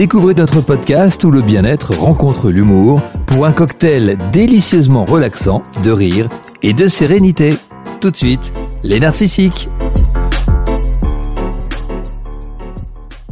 Découvrez 0.00 0.32
notre 0.32 0.62
podcast 0.62 1.22
où 1.24 1.30
le 1.30 1.42
bien-être 1.42 1.94
rencontre 1.94 2.50
l'humour 2.50 3.02
pour 3.26 3.44
un 3.44 3.52
cocktail 3.52 4.16
délicieusement 4.32 5.04
relaxant 5.04 5.62
de 5.84 5.90
rire 5.90 6.30
et 6.62 6.72
de 6.72 6.88
sérénité. 6.88 7.52
Tout 8.00 8.10
de 8.10 8.16
suite, 8.16 8.50
les 8.82 8.98
narcissiques. 8.98 9.68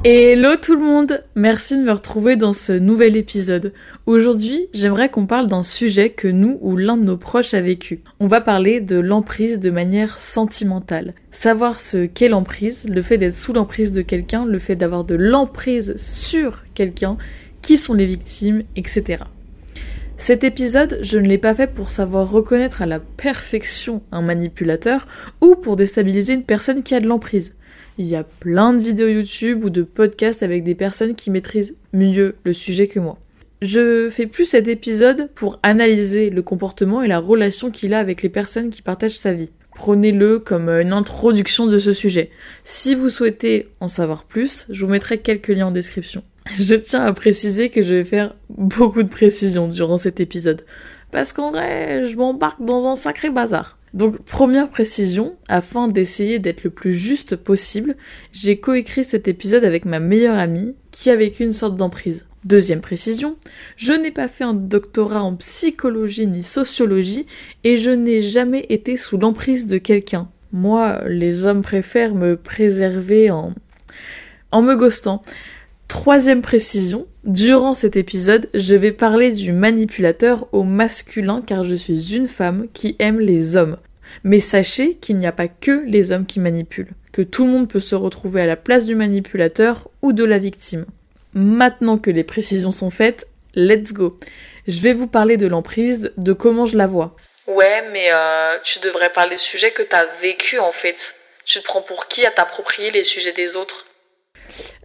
Hello 0.05 0.57
tout 0.57 0.75
le 0.75 0.85
monde 0.85 1.25
Merci 1.35 1.79
de 1.79 1.85
me 1.85 1.93
retrouver 1.93 2.37
dans 2.37 2.53
ce 2.53 2.73
nouvel 2.73 3.16
épisode. 3.16 3.73
Aujourd'hui, 4.09 4.69
j'aimerais 4.73 5.11
qu'on 5.11 5.27
parle 5.27 5.49
d'un 5.49 5.63
sujet 5.63 6.09
que 6.09 6.29
nous 6.29 6.57
ou 6.63 6.79
l'un 6.79 6.97
de 6.97 7.05
nos 7.05 7.19
proches 7.19 7.53
a 7.53 7.61
vécu. 7.61 8.01
On 8.21 8.27
va 8.27 8.41
parler 8.41 8.81
de 8.81 8.99
l'emprise 8.99 9.61
de 9.61 9.69
manière 9.69 10.17
sentimentale. 10.17 11.13
Savoir 11.31 11.77
ce 11.77 12.07
qu'est 12.07 12.31
l'emprise, 12.31 12.89
le 12.89 13.03
fait 13.03 13.19
d'être 13.19 13.37
sous 13.37 13.53
l'emprise 13.53 13.93
de 13.93 14.01
quelqu'un, 14.01 14.47
le 14.47 14.59
fait 14.59 14.77
d'avoir 14.77 15.05
de 15.05 15.15
l'emprise 15.15 15.95
sur 15.99 16.65
quelqu'un, 16.73 17.19
qui 17.61 17.77
sont 17.77 17.93
les 17.93 18.07
victimes, 18.07 18.63
etc. 18.77 19.25
Cet 20.16 20.43
épisode, 20.43 21.01
je 21.02 21.19
ne 21.19 21.29
l'ai 21.29 21.37
pas 21.37 21.55
fait 21.55 21.71
pour 21.71 21.91
savoir 21.91 22.30
reconnaître 22.30 22.80
à 22.80 22.87
la 22.87 23.01
perfection 23.01 24.01
un 24.11 24.23
manipulateur 24.23 25.05
ou 25.43 25.55
pour 25.55 25.77
déstabiliser 25.77 26.33
une 26.33 26.45
personne 26.45 26.83
qui 26.83 26.95
a 26.95 27.01
de 27.01 27.09
l'emprise. 27.09 27.57
Il 27.99 28.07
y 28.07 28.16
a 28.16 28.25
plein 28.25 28.73
de 28.73 28.80
vidéos 28.80 29.09
YouTube 29.09 29.65
ou 29.65 29.69
de 29.69 29.83
podcasts 29.83 30.43
avec 30.43 30.65
des 30.65 30.75
personnes 30.75 31.15
qui 31.15 31.30
maîtrisent 31.30 31.77
mieux 31.93 32.37
le 32.45 32.55
sujet 32.55 32.87
que 32.87 33.01
moi. 33.01 33.19
Je 33.61 34.09
fais 34.09 34.27
plus 34.27 34.45
cet 34.45 34.69
épisode 34.69 35.30
pour 35.35 35.59
analyser 35.65 36.30
le 36.30 36.43
comportement 36.43 37.03
et 37.03 37.09
la 37.09 37.19
relation 37.19 37.73
qu'il 37.73 37.93
a 37.93 37.99
avec 37.99 38.23
les 38.23 38.29
personnes 38.29 38.71
qui 38.71 38.83
partagent 38.83 39.19
sa 39.19 39.35
vie. 39.35 39.51
Prenez-le 39.75 40.39
comme 40.39 40.69
une 40.69 40.93
introduction 40.93 41.66
de 41.66 41.79
ce 41.79 41.93
sujet. 41.93 42.30
Si 42.63 42.95
vous 42.95 43.09
souhaitez 43.09 43.69
en 43.80 43.89
savoir 43.89 44.25
plus, 44.25 44.66
je 44.71 44.85
vous 44.85 44.91
mettrai 44.91 45.19
quelques 45.19 45.49
liens 45.49 45.69
en 45.69 45.71
description. 45.73 46.23
Je 46.55 46.77
tiens 46.77 47.05
à 47.05 47.13
préciser 47.13 47.69
que 47.69 47.82
je 47.82 47.95
vais 47.95 48.05
faire 48.05 48.35
beaucoup 48.49 49.02
de 49.02 49.09
précisions 49.09 49.69
durant 49.69 49.99
cet 49.99 50.19
épisode. 50.19 50.65
Parce 51.10 51.32
qu'en 51.32 51.51
vrai, 51.51 52.04
je 52.04 52.16
m'embarque 52.16 52.63
dans 52.63 52.87
un 52.87 52.97
sacré 52.97 53.29
bazar. 53.29 53.79
Donc 53.93 54.19
première 54.23 54.69
précision, 54.69 55.37
afin 55.49 55.88
d'essayer 55.88 56.38
d'être 56.38 56.65
le 56.65 56.71
plus 56.71 56.93
juste 56.93 57.37
possible, 57.37 57.97
j'ai 58.32 58.59
coécrit 58.59 59.04
cet 59.04 59.29
épisode 59.29 59.65
avec 59.65 59.85
ma 59.85 60.01
meilleure 60.01 60.38
amie 60.38 60.75
qui 60.91 61.10
a 61.10 61.16
vécu 61.16 61.45
une 61.45 61.52
sorte 61.52 61.77
d'emprise. 61.77 62.27
Deuxième 62.45 62.81
précision, 62.81 63.37
je 63.77 63.93
n'ai 63.93 64.12
pas 64.12 64.28
fait 64.28 64.44
un 64.44 64.55
doctorat 64.55 65.22
en 65.22 65.34
psychologie 65.34 66.27
ni 66.27 66.43
sociologie 66.43 67.27
et 67.65 67.77
je 67.77 67.91
n'ai 67.91 68.22
jamais 68.22 68.65
été 68.69 68.97
sous 68.97 69.19
l'emprise 69.19 69.67
de 69.67 69.78
quelqu'un. 69.78 70.28
Moi, 70.53 71.03
les 71.06 71.47
hommes 71.47 71.62
préfèrent 71.62 72.15
me 72.15 72.37
préserver 72.37 73.31
en 73.31 73.55
en 74.50 74.62
me 74.62 74.77
ghostant. 74.77 75.22
Troisième 75.89 76.43
précision, 76.43 77.06
durant 77.25 77.75
cet 77.75 77.97
épisode, 77.97 78.49
je 78.55 78.75
vais 78.75 78.93
parler 78.93 79.33
du 79.33 79.53
manipulateur 79.53 80.47
au 80.53 80.62
masculin 80.62 81.43
car 81.44 81.65
je 81.65 81.75
suis 81.75 82.15
une 82.15 82.28
femme 82.28 82.66
qui 82.72 82.97
aime 82.99 83.21
les 83.21 83.56
hommes. 83.56 83.77
Mais 84.25 84.41
sachez 84.41 84.94
qu'il 84.94 85.19
n'y 85.19 85.27
a 85.27 85.33
pas 85.33 85.49
que 85.49 85.84
les 85.87 86.12
hommes 86.12 86.27
qui 86.27 86.41
manipulent, 86.41 86.93
que 87.12 87.22
tout 87.22 87.44
le 87.44 87.53
monde 87.53 87.69
peut 87.69 87.81
se 87.81 87.94
retrouver 87.94 88.43
à 88.43 88.47
la 88.47 88.56
place 88.56 88.84
du 88.84 88.94
manipulateur 88.94 89.89
ou 90.03 90.12
de 90.12 90.25
la 90.25 90.39
victime. 90.39 90.87
Maintenant 91.34 91.98
que 91.98 92.10
les 92.10 92.25
précisions 92.25 92.71
sont 92.71 92.91
faites, 92.91 93.26
let's 93.54 93.93
go. 93.93 94.16
Je 94.66 94.81
vais 94.81 94.93
vous 94.93 95.06
parler 95.06 95.37
de 95.37 95.47
l'emprise, 95.47 96.12
de 96.16 96.32
comment 96.32 96.66
je 96.66 96.76
la 96.76 96.87
vois. 96.87 97.16
Ouais, 97.47 97.84
mais 97.93 98.09
euh, 98.12 98.56
tu 98.62 98.78
devrais 98.81 99.10
parler 99.10 99.32
des 99.32 99.37
sujets 99.37 99.70
que 99.70 99.82
t'as 99.82 100.04
vécu 100.20 100.59
en 100.59 100.72
fait. 100.72 101.15
Tu 101.44 101.60
te 101.60 101.65
prends 101.65 101.81
pour 101.81 102.09
qui 102.09 102.26
à 102.26 102.31
t'approprier 102.31 102.91
les 102.91 103.04
sujets 103.04 103.32
des 103.32 103.56
autres? 103.56 103.87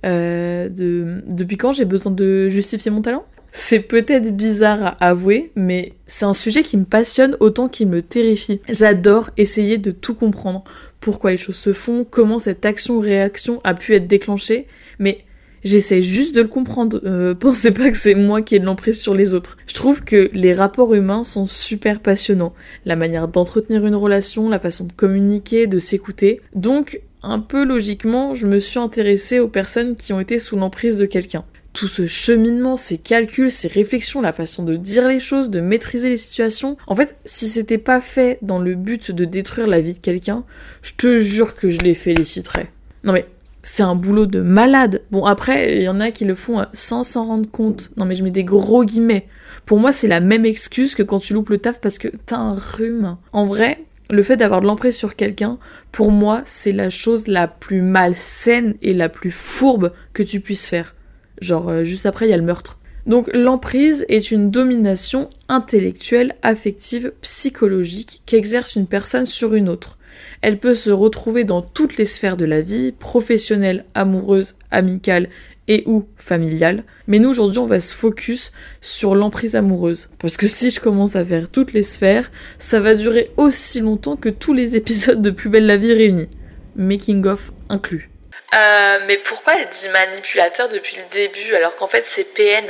Euh, 0.05 0.69
de, 0.69 1.21
depuis 1.25 1.57
quand 1.57 1.73
j'ai 1.73 1.85
besoin 1.85 2.11
de 2.11 2.49
justifier 2.49 2.91
mon 2.91 3.01
talent? 3.01 3.25
C'est 3.51 3.81
peut-être 3.81 4.35
bizarre 4.35 4.97
à 4.99 5.09
avouer, 5.09 5.51
mais 5.55 5.93
c'est 6.07 6.25
un 6.25 6.33
sujet 6.33 6.63
qui 6.63 6.75
me 6.75 6.85
passionne 6.85 7.37
autant 7.39 7.69
qu'il 7.69 7.87
me 7.87 8.01
terrifie. 8.01 8.61
J'adore 8.67 9.29
essayer 9.37 9.77
de 9.77 9.91
tout 9.91 10.15
comprendre, 10.15 10.63
pourquoi 10.99 11.31
les 11.31 11.37
choses 11.37 11.57
se 11.57 11.71
font, 11.71 12.03
comment 12.03 12.39
cette 12.39 12.65
action-réaction 12.65 13.61
a 13.63 13.75
pu 13.75 13.93
être 13.93 14.07
déclenchée, 14.07 14.67
mais 14.97 15.19
j'essaie 15.63 16.01
juste 16.01 16.35
de 16.35 16.41
le 16.41 16.47
comprendre. 16.47 17.01
Euh, 17.05 17.33
pensez 17.33 17.71
pas 17.71 17.89
que 17.89 17.97
c'est 17.97 18.15
moi 18.15 18.41
qui 18.41 18.55
ai 18.55 18.59
de 18.59 18.65
l'emprise 18.65 18.99
sur 18.99 19.13
les 19.13 19.35
autres. 19.35 19.57
Je 19.67 19.73
trouve 19.73 20.03
que 20.03 20.29
les 20.33 20.53
rapports 20.53 20.93
humains 20.93 21.23
sont 21.23 21.45
super 21.45 21.99
passionnants. 21.99 22.53
La 22.85 22.95
manière 22.95 23.27
d'entretenir 23.27 23.85
une 23.85 23.95
relation, 23.95 24.49
la 24.49 24.59
façon 24.59 24.85
de 24.85 24.93
communiquer, 24.93 25.67
de 25.67 25.79
s'écouter. 25.79 26.41
Donc, 26.53 27.01
un 27.23 27.39
peu 27.39 27.63
logiquement, 27.63 28.35
je 28.35 28.47
me 28.47 28.59
suis 28.59 28.79
intéressée 28.79 29.39
aux 29.39 29.47
personnes 29.47 29.95
qui 29.95 30.13
ont 30.13 30.19
été 30.19 30.39
sous 30.39 30.57
l'emprise 30.57 30.97
de 30.97 31.05
quelqu'un. 31.05 31.45
Tout 31.71 31.87
ce 31.87 32.05
cheminement, 32.05 32.77
ces 32.77 32.99
calculs, 32.99 33.49
ces 33.49 33.67
réflexions, 33.67 34.21
la 34.21 34.33
façon 34.33 34.63
de 34.63 34.75
dire 34.75 35.07
les 35.07 35.19
choses, 35.19 35.49
de 35.49 35.59
maîtriser 35.59 36.09
les 36.09 36.17
situations. 36.17 36.77
En 36.85 36.95
fait, 36.95 37.15
si 37.25 37.47
c'était 37.47 37.79
pas 37.79 37.99
fait 37.99 38.37
dans 38.43 38.59
le 38.59 38.75
but 38.75 39.09
de 39.09 39.25
détruire 39.25 39.65
la 39.65 39.81
vie 39.81 39.93
de 39.93 39.99
quelqu'un, 39.99 40.43
je 40.83 40.91
te 40.95 41.17
jure 41.17 41.55
que 41.55 41.69
je 41.69 41.79
les 41.79 41.95
féliciterais. 41.95 42.71
Non 43.03 43.11
mais, 43.11 43.25
c'est 43.63 43.83
un 43.83 43.95
boulot 43.95 44.25
de 44.25 44.41
malade. 44.41 45.01
Bon 45.09 45.25
après, 45.25 45.77
il 45.77 45.83
y 45.83 45.89
en 45.89 46.01
a 46.01 46.11
qui 46.11 46.25
le 46.25 46.35
font 46.35 46.65
sans 46.73 47.03
s'en 47.03 47.25
rendre 47.25 47.49
compte. 47.49 47.91
Non 47.97 48.05
mais 48.05 48.13
je 48.13 48.23
mets 48.23 48.31
des 48.31 48.43
gros 48.43 48.83
guillemets. 48.83 49.25
Pour 49.65 49.79
moi, 49.79 49.93
c'est 49.93 50.09
la 50.09 50.19
même 50.19 50.45
excuse 50.45 50.93
que 50.93 51.03
quand 51.03 51.19
tu 51.19 51.33
loupes 51.33 51.49
le 51.49 51.59
taf 51.59 51.79
parce 51.79 51.97
que 51.97 52.09
t'as 52.25 52.37
un 52.37 52.53
rhume. 52.53 53.17
En 53.31 53.45
vrai, 53.45 53.85
le 54.09 54.21
fait 54.21 54.35
d'avoir 54.35 54.61
de 54.61 54.67
l'emprise 54.67 54.95
sur 54.95 55.15
quelqu'un, 55.15 55.57
pour 55.91 56.11
moi, 56.11 56.41
c'est 56.45 56.73
la 56.73 56.89
chose 56.89 57.27
la 57.27 57.47
plus 57.47 57.81
malsaine 57.81 58.75
et 58.81 58.93
la 58.93 59.07
plus 59.07 59.31
fourbe 59.31 59.93
que 60.13 60.23
tu 60.23 60.41
puisses 60.41 60.67
faire. 60.67 60.93
Genre, 61.41 61.69
euh, 61.69 61.83
juste 61.83 62.05
après, 62.05 62.27
il 62.27 62.31
y 62.31 62.33
a 62.33 62.37
le 62.37 62.43
meurtre. 62.43 62.79
Donc, 63.05 63.29
l'emprise 63.33 64.05
est 64.09 64.31
une 64.31 64.51
domination 64.51 65.29
intellectuelle, 65.49 66.35
affective, 66.41 67.13
psychologique 67.21 68.21
qu'exerce 68.25 68.75
une 68.75 68.87
personne 68.87 69.25
sur 69.25 69.53
une 69.55 69.69
autre. 69.69 69.97
Elle 70.41 70.57
peut 70.57 70.73
se 70.73 70.91
retrouver 70.91 71.43
dans 71.43 71.61
toutes 71.61 71.97
les 71.97 72.05
sphères 72.05 72.37
de 72.37 72.45
la 72.45 72.61
vie, 72.61 72.91
professionnelle, 72.91 73.85
amoureuse, 73.95 74.55
amicale 74.71 75.29
et 75.67 75.83
ou 75.85 76.07
familiale. 76.17 76.83
Mais 77.07 77.19
nous 77.19 77.29
aujourd'hui 77.29 77.59
on 77.59 77.65
va 77.65 77.79
se 77.79 77.95
focus 77.95 78.51
sur 78.81 79.15
l'emprise 79.15 79.55
amoureuse. 79.55 80.09
Parce 80.19 80.37
que 80.37 80.47
si 80.47 80.69
je 80.69 80.79
commence 80.79 81.15
à 81.15 81.25
faire 81.25 81.49
toutes 81.49 81.73
les 81.73 81.83
sphères, 81.83 82.31
ça 82.57 82.79
va 82.79 82.95
durer 82.95 83.31
aussi 83.37 83.79
longtemps 83.79 84.15
que 84.15 84.29
tous 84.29 84.53
les 84.53 84.75
épisodes 84.75 85.21
de 85.21 85.29
Plus 85.29 85.49
belle 85.49 85.65
la 85.65 85.77
vie 85.77 85.93
réunis. 85.93 86.29
Making 86.75 87.25
of 87.27 87.51
inclus. 87.69 88.09
Euh, 88.53 88.99
mais 89.07 89.17
pourquoi 89.17 89.53
elle 89.59 89.69
dit 89.69 89.89
manipulateur 89.89 90.69
depuis 90.69 90.95
le 90.97 91.03
début 91.11 91.55
alors 91.55 91.75
qu'en 91.75 91.87
fait 91.87 92.03
c'est 92.05 92.23
PN 92.23 92.65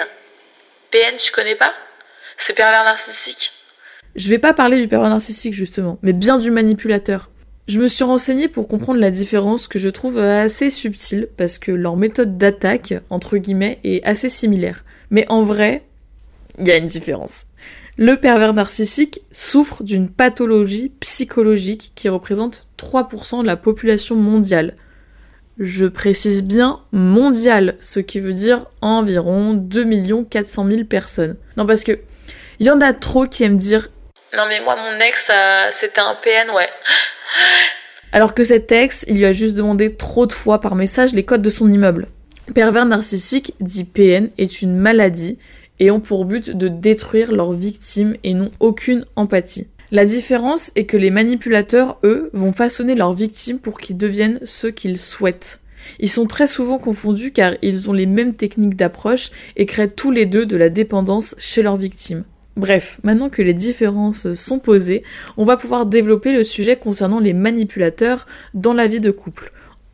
PN 0.91 1.15
tu 1.17 1.31
connais 1.31 1.55
pas? 1.55 1.73
C'est 2.37 2.53
pervers 2.53 2.83
narcissique? 2.83 3.51
Je 4.15 4.29
vais 4.29 4.37
pas 4.37 4.53
parler 4.53 4.79
du 4.79 4.87
pervers 4.87 5.09
narcissique 5.09 5.53
justement, 5.53 5.97
mais 6.03 6.13
bien 6.13 6.37
du 6.37 6.51
manipulateur. 6.51 7.31
Je 7.65 7.79
me 7.79 7.87
suis 7.87 8.03
renseignée 8.03 8.49
pour 8.49 8.67
comprendre 8.67 8.99
la 8.99 9.09
différence 9.09 9.67
que 9.67 9.79
je 9.79 9.87
trouve 9.87 10.17
assez 10.17 10.69
subtile 10.69 11.29
parce 11.37 11.57
que 11.57 11.71
leur 11.71 11.95
méthode 11.95 12.37
d'attaque, 12.37 12.93
entre 13.09 13.37
guillemets, 13.37 13.79
est 13.85 14.03
assez 14.03 14.27
similaire. 14.27 14.83
Mais 15.11 15.25
en 15.29 15.43
vrai, 15.43 15.85
il 16.59 16.67
y 16.67 16.71
a 16.71 16.77
une 16.77 16.87
différence. 16.87 17.45
Le 17.97 18.17
pervers 18.19 18.53
narcissique 18.53 19.21
souffre 19.31 19.81
d'une 19.83 20.09
pathologie 20.09 20.91
psychologique 20.99 21.93
qui 21.95 22.09
représente 22.09 22.67
3% 22.77 23.43
de 23.43 23.47
la 23.47 23.55
population 23.55 24.17
mondiale. 24.17 24.75
Je 25.57 25.85
précise 25.85 26.43
bien 26.43 26.81
mondiale, 26.91 27.77
ce 27.79 28.01
qui 28.01 28.19
veut 28.19 28.33
dire 28.33 28.65
environ 28.81 29.53
2 29.53 30.25
400 30.25 30.67
000 30.67 30.83
personnes. 30.83 31.37
Non 31.55 31.65
parce 31.65 31.85
que 31.85 31.99
il 32.59 32.65
y 32.65 32.71
en 32.71 32.81
a 32.81 32.91
trop 32.91 33.25
qui 33.25 33.43
aiment 33.43 33.55
dire 33.55 33.89
Non 34.35 34.45
mais 34.47 34.61
moi 34.61 34.75
mon 34.75 34.99
ex 34.99 35.29
euh, 35.29 35.67
c'était 35.71 36.01
un 36.01 36.15
PN 36.15 36.49
ouais. 36.51 36.69
Alors 38.11 38.35
que 38.35 38.43
cet 38.43 38.71
ex, 38.71 39.05
il 39.07 39.17
lui 39.17 39.25
a 39.25 39.33
juste 39.33 39.55
demandé 39.55 39.95
trop 39.95 40.27
de 40.27 40.33
fois 40.33 40.61
par 40.61 40.75
message 40.75 41.13
les 41.13 41.23
codes 41.23 41.41
de 41.41 41.49
son 41.49 41.71
immeuble. 41.71 42.07
Pervers 42.53 42.85
narcissique, 42.85 43.55
dit 43.59 43.85
PN, 43.85 44.29
est 44.37 44.61
une 44.61 44.75
maladie 44.75 45.39
et 45.79 45.89
ont 45.89 45.99
pour 45.99 46.25
but 46.25 46.51
de 46.51 46.67
détruire 46.67 47.31
leurs 47.31 47.53
victimes 47.53 48.15
et 48.23 48.33
n'ont 48.35 48.51
aucune 48.59 49.05
empathie. 49.15 49.67
La 49.91 50.05
différence 50.05 50.71
est 50.75 50.85
que 50.85 50.97
les 50.97 51.11
manipulateurs, 51.11 51.97
eux, 52.03 52.29
vont 52.33 52.53
façonner 52.53 52.95
leurs 52.95 53.13
victimes 53.13 53.59
pour 53.59 53.79
qu'ils 53.79 53.97
deviennent 53.97 54.39
ceux 54.43 54.71
qu'ils 54.71 54.99
souhaitent. 54.99 55.61
Ils 55.99 56.09
sont 56.09 56.25
très 56.25 56.47
souvent 56.47 56.79
confondus 56.79 57.31
car 57.31 57.53
ils 57.61 57.89
ont 57.89 57.93
les 57.93 58.05
mêmes 58.05 58.33
techniques 58.33 58.75
d'approche 58.75 59.31
et 59.55 59.65
créent 59.65 59.87
tous 59.87 60.11
les 60.11 60.25
deux 60.25 60.45
de 60.45 60.57
la 60.57 60.69
dépendance 60.69 61.35
chez 61.37 61.63
leurs 61.63 61.77
victimes. 61.77 62.23
Bref, 62.55 62.99
maintenant 63.03 63.29
que 63.29 63.41
les 63.41 63.53
différences 63.53 64.33
sont 64.33 64.59
posées, 64.59 65.03
on 65.37 65.45
va 65.45 65.57
pouvoir 65.57 65.87
développer 65.87 66.31
le 66.31 66.43
sujet 66.43 66.75
concernant 66.75 67.19
les 67.19 67.33
manipulateurs 67.33 68.27
dans 68.53 68.73
la 68.73 68.87
vie 68.87 68.99
de 68.99 69.11
couple. 69.11 69.51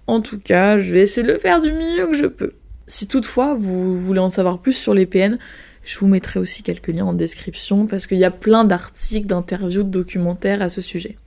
En 0.08 0.20
tout 0.20 0.40
cas, 0.40 0.78
je 0.78 0.94
vais 0.94 1.02
essayer 1.02 1.26
de 1.26 1.32
le 1.32 1.40
faire 1.40 1.62
du 1.62 1.72
mieux 1.72 2.08
que 2.08 2.18
je 2.18 2.26
peux. 2.26 2.54
Si 2.88 3.08
toutefois 3.08 3.56
vous 3.56 3.98
voulez 3.98 4.20
en 4.20 4.30
savoir 4.30 4.60
plus 4.60 4.74
sur 4.74 4.94
les 4.94 5.06
PN, 5.06 5.38
je 5.84 6.00
vous 6.00 6.08
mettrai 6.08 6.40
aussi 6.40 6.64
quelques 6.64 6.88
liens 6.88 7.06
en 7.06 7.14
description 7.14 7.88
parce 7.88 8.08
qu'il 8.08 8.18
y 8.18 8.26
a 8.26 8.32
plein 8.32 8.66
d'articles, 8.66 9.28
d'interviews, 9.28 9.84
de 9.84 9.90
documentaires 9.90 10.62
à 10.62 10.68
ce 10.68 10.82
sujet. 10.82 11.18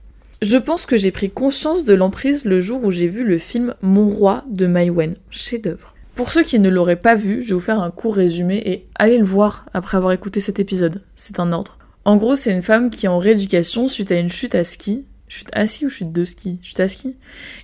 Je 0.41 0.57
pense 0.57 0.85
que 0.85 0.97
j'ai 0.97 1.11
pris 1.11 1.29
conscience 1.29 1.85
de 1.85 1.93
l'emprise 1.93 2.45
le 2.45 2.59
jour 2.59 2.83
où 2.83 2.91
j'ai 2.91 3.07
vu 3.07 3.23
le 3.23 3.37
film 3.37 3.73
Mon 3.81 4.09
roi 4.09 4.43
de 4.49 4.67
Mai 4.67 4.89
Wen, 4.89 5.15
chef-d'œuvre. 5.29 5.92
Pour 6.15 6.31
ceux 6.31 6.43
qui 6.43 6.59
ne 6.59 6.69
l'auraient 6.69 6.95
pas 6.95 7.15
vu, 7.15 7.41
je 7.41 7.49
vais 7.49 7.53
vous 7.55 7.59
faire 7.59 7.81
un 7.81 7.89
court 7.89 8.15
résumé 8.15 8.61
et 8.65 8.87
allez 8.95 9.17
le 9.17 9.25
voir 9.25 9.65
après 9.73 9.97
avoir 9.97 10.11
écouté 10.11 10.39
cet 10.39 10.59
épisode. 10.59 11.01
C'est 11.15 11.39
un 11.39 11.51
ordre. 11.51 11.79
En 12.05 12.17
gros, 12.17 12.35
c'est 12.35 12.51
une 12.51 12.61
femme 12.61 12.91
qui 12.91 13.07
est 13.07 13.09
en 13.09 13.17
rééducation 13.17 13.87
suite 13.87 14.11
à 14.11 14.19
une 14.19 14.31
chute 14.31 14.53
à 14.53 14.63
ski. 14.63 15.05
Chute 15.27 15.49
à 15.53 15.65
ski 15.65 15.87
ou 15.87 15.89
chute 15.89 16.11
de 16.11 16.23
ski? 16.23 16.59
Chute 16.61 16.79
à 16.81 16.87
ski. 16.87 17.15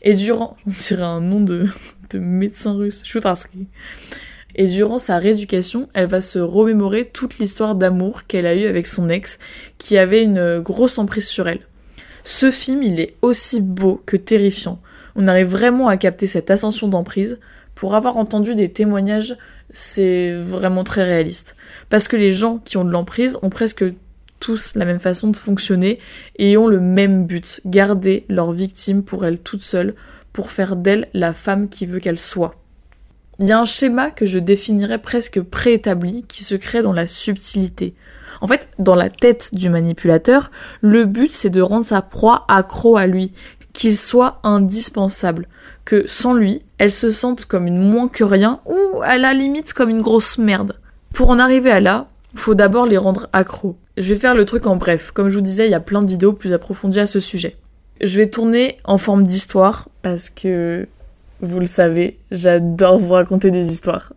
Et 0.01 0.15
durant, 0.15 0.57
on 0.67 0.71
dirait 0.71 1.03
un 1.03 1.21
nom 1.21 1.41
de, 1.41 1.67
de 2.09 2.17
médecin 2.17 2.73
russe, 2.73 3.03
chute 3.03 3.27
à 3.27 3.35
ski. 3.35 3.67
Et 4.55 4.65
durant 4.65 4.97
sa 4.97 5.19
rééducation, 5.19 5.87
elle 5.93 6.07
va 6.07 6.21
se 6.21 6.39
remémorer 6.39 7.05
toute 7.05 7.37
l'histoire 7.37 7.75
d'amour 7.75 8.25
qu'elle 8.25 8.47
a 8.47 8.55
eue 8.55 8.65
avec 8.65 8.87
son 8.87 9.09
ex, 9.09 9.37
qui 9.77 9.95
avait 9.95 10.23
une 10.23 10.59
grosse 10.59 10.97
emprise 10.97 11.27
sur 11.27 11.47
elle. 11.47 11.61
Ce 12.23 12.49
film, 12.49 12.81
il 12.81 12.99
est 12.99 13.13
aussi 13.21 13.61
beau 13.61 14.01
que 14.07 14.17
terrifiant. 14.17 14.81
On 15.15 15.27
arrive 15.27 15.47
vraiment 15.47 15.87
à 15.87 15.97
capter 15.97 16.25
cette 16.25 16.49
ascension 16.49 16.87
d'emprise, 16.87 17.39
pour 17.79 17.95
avoir 17.95 18.17
entendu 18.17 18.55
des 18.55 18.69
témoignages, 18.69 19.37
c'est 19.71 20.35
vraiment 20.35 20.83
très 20.83 21.05
réaliste. 21.05 21.55
Parce 21.89 22.09
que 22.09 22.17
les 22.17 22.33
gens 22.33 22.57
qui 22.57 22.75
ont 22.75 22.83
de 22.83 22.91
l'emprise 22.91 23.39
ont 23.41 23.49
presque 23.49 23.85
tous 24.41 24.75
la 24.75 24.83
même 24.83 24.99
façon 24.99 25.29
de 25.29 25.37
fonctionner 25.37 25.99
et 26.37 26.57
ont 26.57 26.67
le 26.67 26.81
même 26.81 27.25
but, 27.25 27.61
garder 27.65 28.25
leur 28.27 28.51
victime 28.51 29.01
pour 29.01 29.25
elle 29.25 29.39
toute 29.39 29.63
seule, 29.63 29.95
pour 30.33 30.51
faire 30.51 30.75
d'elle 30.75 31.07
la 31.13 31.31
femme 31.31 31.69
qui 31.69 31.85
veut 31.85 31.99
qu'elle 31.99 32.19
soit. 32.19 32.55
Il 33.39 33.45
y 33.45 33.53
a 33.53 33.59
un 33.61 33.65
schéma 33.65 34.11
que 34.11 34.25
je 34.25 34.39
définirais 34.39 34.99
presque 35.01 35.39
préétabli 35.39 36.25
qui 36.27 36.43
se 36.43 36.55
crée 36.55 36.81
dans 36.81 36.91
la 36.91 37.07
subtilité. 37.07 37.95
En 38.41 38.47
fait, 38.47 38.67
dans 38.77 38.95
la 38.95 39.09
tête 39.09 39.55
du 39.55 39.69
manipulateur, 39.69 40.51
le 40.81 41.05
but 41.05 41.31
c'est 41.31 41.49
de 41.49 41.61
rendre 41.61 41.85
sa 41.85 42.01
proie 42.01 42.43
accro 42.49 42.97
à 42.97 43.07
lui, 43.07 43.31
qu'il 43.71 43.97
soit 43.97 44.41
indispensable 44.43 45.47
que 45.89 46.07
sans 46.07 46.35
lui, 46.35 46.61
elle 46.77 46.91
se 46.91 47.09
sente 47.09 47.45
comme 47.45 47.65
une 47.65 47.79
moins 47.79 48.09
que 48.09 48.23
rien 48.23 48.59
ou 48.67 49.01
à 49.01 49.17
la 49.17 49.33
limite 49.33 49.73
comme 49.73 49.89
une 49.89 50.03
grosse 50.03 50.37
merde. 50.37 50.75
Pour 51.15 51.31
en 51.31 51.39
arriver 51.39 51.71
à 51.71 51.79
là, 51.79 52.05
faut 52.35 52.53
d'abord 52.53 52.85
les 52.85 52.99
rendre 52.99 53.27
accros. 53.33 53.75
Je 53.97 54.13
vais 54.13 54.19
faire 54.19 54.35
le 54.35 54.45
truc 54.45 54.67
en 54.67 54.75
bref. 54.75 55.09
Comme 55.09 55.29
je 55.29 55.35
vous 55.35 55.41
disais, 55.41 55.65
il 55.65 55.71
y 55.71 55.73
a 55.73 55.79
plein 55.79 56.03
de 56.03 56.07
vidéos 56.07 56.33
plus 56.33 56.53
approfondies 56.53 56.99
à 56.99 57.07
ce 57.07 57.19
sujet. 57.19 57.57
Je 58.01 58.17
vais 58.17 58.27
tourner 58.27 58.77
en 58.83 58.99
forme 58.99 59.23
d'histoire 59.23 59.89
parce 60.03 60.29
que, 60.29 60.87
vous 61.41 61.59
le 61.59 61.65
savez, 61.65 62.19
j'adore 62.29 62.99
vous 62.99 63.13
raconter 63.13 63.49
des 63.49 63.71
histoires. 63.71 64.13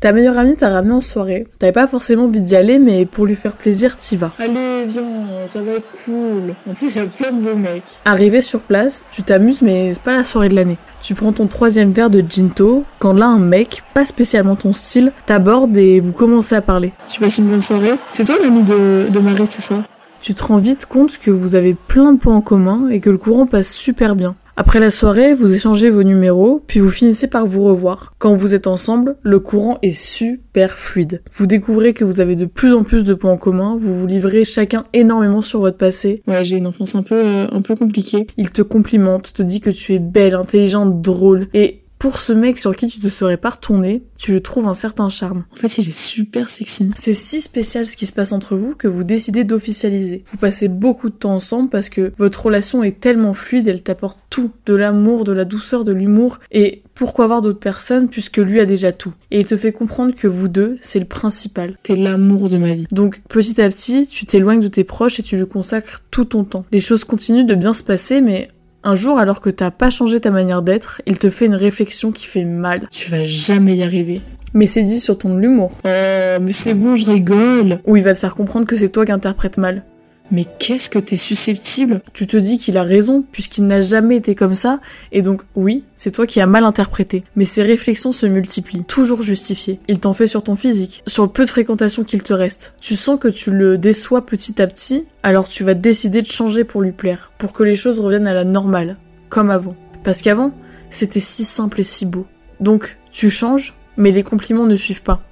Ta 0.00 0.12
meilleure 0.12 0.38
amie 0.38 0.56
t'a 0.56 0.70
ramené 0.70 0.94
en 0.94 1.02
soirée. 1.02 1.46
T'avais 1.58 1.72
pas 1.72 1.86
forcément 1.86 2.24
envie 2.24 2.40
d'y 2.40 2.56
aller, 2.56 2.78
mais 2.78 3.04
pour 3.04 3.26
lui 3.26 3.34
faire 3.34 3.54
plaisir, 3.54 3.98
t'y 3.98 4.16
vas. 4.16 4.32
Allez, 4.38 4.86
viens, 4.86 5.46
ça 5.46 5.60
va 5.60 5.72
être 5.72 5.92
cool. 6.06 6.54
En 6.66 6.72
plus, 6.72 6.94
il 6.94 6.96
y 6.96 7.00
a 7.00 7.06
plein 7.06 7.32
de 7.32 7.42
beaux 7.42 7.54
mecs. 7.54 7.82
Arrivé 8.06 8.40
sur 8.40 8.60
place, 8.60 9.04
tu 9.12 9.22
t'amuses, 9.22 9.60
mais 9.60 9.92
c'est 9.92 10.02
pas 10.02 10.16
la 10.16 10.24
soirée 10.24 10.48
de 10.48 10.56
l'année. 10.56 10.78
Tu 11.02 11.16
prends 11.16 11.32
ton 11.32 11.48
troisième 11.48 11.90
verre 11.90 12.10
de 12.10 12.22
Ginto, 12.26 12.84
quand 13.00 13.12
là, 13.12 13.26
un 13.26 13.40
mec, 13.40 13.82
pas 13.92 14.04
spécialement 14.04 14.54
ton 14.54 14.72
style, 14.72 15.10
t'aborde 15.26 15.76
et 15.76 15.98
vous 15.98 16.12
commencez 16.12 16.54
à 16.54 16.60
parler. 16.60 16.92
Tu 17.08 17.18
passes 17.18 17.38
une 17.38 17.48
bonne 17.48 17.60
soirée 17.60 17.94
C'est 18.12 18.24
toi 18.24 18.36
l'ami 18.40 18.62
de, 18.62 19.08
de 19.10 19.18
Marie, 19.18 19.48
c'est 19.48 19.62
ça? 19.62 19.82
Tu 20.20 20.32
te 20.32 20.44
rends 20.44 20.58
vite 20.58 20.86
compte 20.86 21.18
que 21.18 21.32
vous 21.32 21.56
avez 21.56 21.74
plein 21.74 22.12
de 22.12 22.18
points 22.18 22.36
en 22.36 22.40
commun 22.40 22.88
et 22.88 23.00
que 23.00 23.10
le 23.10 23.18
courant 23.18 23.46
passe 23.46 23.72
super 23.72 24.14
bien. 24.14 24.36
Après 24.54 24.80
la 24.80 24.90
soirée, 24.90 25.32
vous 25.32 25.54
échangez 25.54 25.88
vos 25.88 26.02
numéros, 26.02 26.62
puis 26.66 26.80
vous 26.80 26.90
finissez 26.90 27.26
par 27.26 27.46
vous 27.46 27.64
revoir. 27.64 28.12
Quand 28.18 28.34
vous 28.34 28.54
êtes 28.54 28.66
ensemble, 28.66 29.16
le 29.22 29.40
courant 29.40 29.78
est 29.80 29.98
super 29.98 30.72
fluide. 30.72 31.22
Vous 31.32 31.46
découvrez 31.46 31.94
que 31.94 32.04
vous 32.04 32.20
avez 32.20 32.36
de 32.36 32.44
plus 32.44 32.74
en 32.74 32.82
plus 32.84 33.04
de 33.04 33.14
points 33.14 33.32
en 33.32 33.38
commun, 33.38 33.78
vous 33.80 33.98
vous 33.98 34.06
livrez 34.06 34.44
chacun 34.44 34.84
énormément 34.92 35.40
sur 35.40 35.60
votre 35.60 35.78
passé. 35.78 36.22
Ouais, 36.26 36.44
j'ai 36.44 36.58
une 36.58 36.66
enfance 36.66 36.94
un 36.94 37.02
peu, 37.02 37.14
euh, 37.14 37.46
un 37.50 37.62
peu 37.62 37.74
compliquée. 37.74 38.26
Il 38.36 38.50
te 38.50 38.60
complimente, 38.60 39.32
te 39.32 39.42
dit 39.42 39.62
que 39.62 39.70
tu 39.70 39.94
es 39.94 39.98
belle, 39.98 40.34
intelligente, 40.34 41.00
drôle, 41.00 41.46
et 41.54 41.81
pour 42.02 42.18
ce 42.18 42.32
mec 42.32 42.58
sur 42.58 42.74
qui 42.74 42.88
tu 42.88 42.98
te 42.98 43.08
serais 43.08 43.36
pas 43.36 43.50
retourné, 43.50 44.02
tu 44.18 44.32
le 44.32 44.40
trouves 44.40 44.66
un 44.66 44.74
certain 44.74 45.08
charme. 45.08 45.44
En 45.52 45.56
fait, 45.56 45.78
il 45.78 45.86
est 45.86 45.96
super 45.96 46.48
sexy. 46.48 46.90
C'est 46.96 47.12
si 47.12 47.40
spécial 47.40 47.86
ce 47.86 47.96
qui 47.96 48.06
se 48.06 48.12
passe 48.12 48.32
entre 48.32 48.56
vous 48.56 48.74
que 48.74 48.88
vous 48.88 49.04
décidez 49.04 49.44
d'officialiser. 49.44 50.24
Vous 50.26 50.36
passez 50.36 50.66
beaucoup 50.66 51.10
de 51.10 51.14
temps 51.14 51.34
ensemble 51.34 51.70
parce 51.70 51.88
que 51.88 52.12
votre 52.18 52.46
relation 52.46 52.82
est 52.82 52.98
tellement 52.98 53.34
fluide, 53.34 53.68
elle 53.68 53.84
t'apporte 53.84 54.18
tout, 54.30 54.50
de 54.66 54.74
l'amour, 54.74 55.22
de 55.22 55.30
la 55.30 55.44
douceur, 55.44 55.84
de 55.84 55.92
l'humour, 55.92 56.40
et 56.50 56.82
pourquoi 56.96 57.26
avoir 57.26 57.40
d'autres 57.40 57.60
personnes 57.60 58.08
puisque 58.08 58.38
lui 58.38 58.58
a 58.58 58.66
déjà 58.66 58.90
tout? 58.90 59.14
Et 59.30 59.38
il 59.38 59.46
te 59.46 59.56
fait 59.56 59.70
comprendre 59.70 60.12
que 60.12 60.26
vous 60.26 60.48
deux, 60.48 60.78
c'est 60.80 60.98
le 60.98 61.06
principal. 61.06 61.78
T'es 61.84 61.94
l'amour 61.94 62.48
de 62.48 62.58
ma 62.58 62.74
vie. 62.74 62.86
Donc 62.90 63.20
petit 63.28 63.60
à 63.60 63.68
petit, 63.68 64.08
tu 64.08 64.26
t'éloignes 64.26 64.58
de 64.58 64.66
tes 64.66 64.82
proches 64.82 65.20
et 65.20 65.22
tu 65.22 65.36
lui 65.36 65.46
consacres 65.46 66.00
tout 66.10 66.24
ton 66.24 66.42
temps. 66.42 66.64
Les 66.72 66.80
choses 66.80 67.04
continuent 67.04 67.46
de 67.46 67.54
bien 67.54 67.72
se 67.72 67.84
passer, 67.84 68.20
mais 68.20 68.48
un 68.84 68.94
jour, 68.94 69.18
alors 69.18 69.40
que 69.40 69.50
t'as 69.50 69.70
pas 69.70 69.90
changé 69.90 70.20
ta 70.20 70.30
manière 70.30 70.62
d'être, 70.62 71.02
il 71.06 71.18
te 71.18 71.30
fait 71.30 71.46
une 71.46 71.54
réflexion 71.54 72.12
qui 72.12 72.26
fait 72.26 72.44
mal. 72.44 72.88
Tu 72.90 73.10
vas 73.10 73.22
jamais 73.22 73.76
y 73.76 73.82
arriver. 73.82 74.20
Mais 74.54 74.66
c'est 74.66 74.82
dit 74.82 74.98
sur 74.98 75.16
ton 75.16 75.40
humour. 75.40 75.72
Oh, 75.84 76.38
mais 76.40 76.52
c'est 76.52 76.74
bon, 76.74 76.94
je 76.94 77.06
rigole. 77.06 77.80
Ou 77.86 77.96
il 77.96 78.02
va 78.02 78.12
te 78.12 78.18
faire 78.18 78.34
comprendre 78.34 78.66
que 78.66 78.76
c'est 78.76 78.90
toi 78.90 79.06
qui 79.06 79.12
interprètes 79.12 79.56
mal. 79.56 79.84
Mais 80.32 80.46
qu'est-ce 80.58 80.88
que 80.88 80.98
t'es 80.98 81.18
susceptible 81.18 82.00
Tu 82.14 82.26
te 82.26 82.38
dis 82.38 82.56
qu'il 82.56 82.78
a 82.78 82.82
raison, 82.82 83.22
puisqu'il 83.30 83.66
n'a 83.66 83.82
jamais 83.82 84.16
été 84.16 84.34
comme 84.34 84.54
ça, 84.54 84.80
et 85.12 85.20
donc 85.20 85.42
oui, 85.54 85.84
c'est 85.94 86.10
toi 86.10 86.26
qui 86.26 86.40
as 86.40 86.46
mal 86.46 86.64
interprété. 86.64 87.22
Mais 87.36 87.44
ses 87.44 87.62
réflexions 87.62 88.12
se 88.12 88.24
multiplient, 88.24 88.84
toujours 88.84 89.20
justifiées. 89.20 89.78
Il 89.88 90.00
t'en 90.00 90.14
fait 90.14 90.26
sur 90.26 90.42
ton 90.42 90.56
physique, 90.56 91.02
sur 91.06 91.24
le 91.24 91.28
peu 91.28 91.44
de 91.44 91.50
fréquentation 91.50 92.02
qu'il 92.02 92.22
te 92.22 92.32
reste. 92.32 92.74
Tu 92.80 92.96
sens 92.96 93.20
que 93.20 93.28
tu 93.28 93.50
le 93.50 93.76
déçois 93.76 94.24
petit 94.24 94.62
à 94.62 94.66
petit, 94.66 95.04
alors 95.22 95.50
tu 95.50 95.64
vas 95.64 95.74
décider 95.74 96.22
de 96.22 96.26
changer 96.26 96.64
pour 96.64 96.80
lui 96.80 96.92
plaire, 96.92 97.30
pour 97.36 97.52
que 97.52 97.62
les 97.62 97.76
choses 97.76 98.00
reviennent 98.00 98.26
à 98.26 98.32
la 98.32 98.44
normale, 98.44 98.96
comme 99.28 99.50
avant. 99.50 99.76
Parce 100.02 100.22
qu'avant, 100.22 100.52
c'était 100.88 101.20
si 101.20 101.44
simple 101.44 101.80
et 101.80 101.84
si 101.84 102.06
beau. 102.06 102.26
Donc, 102.58 102.96
tu 103.10 103.28
changes, 103.28 103.74
mais 103.98 104.12
les 104.12 104.22
compliments 104.22 104.66
ne 104.66 104.76
suivent 104.76 105.02
pas. 105.02 105.22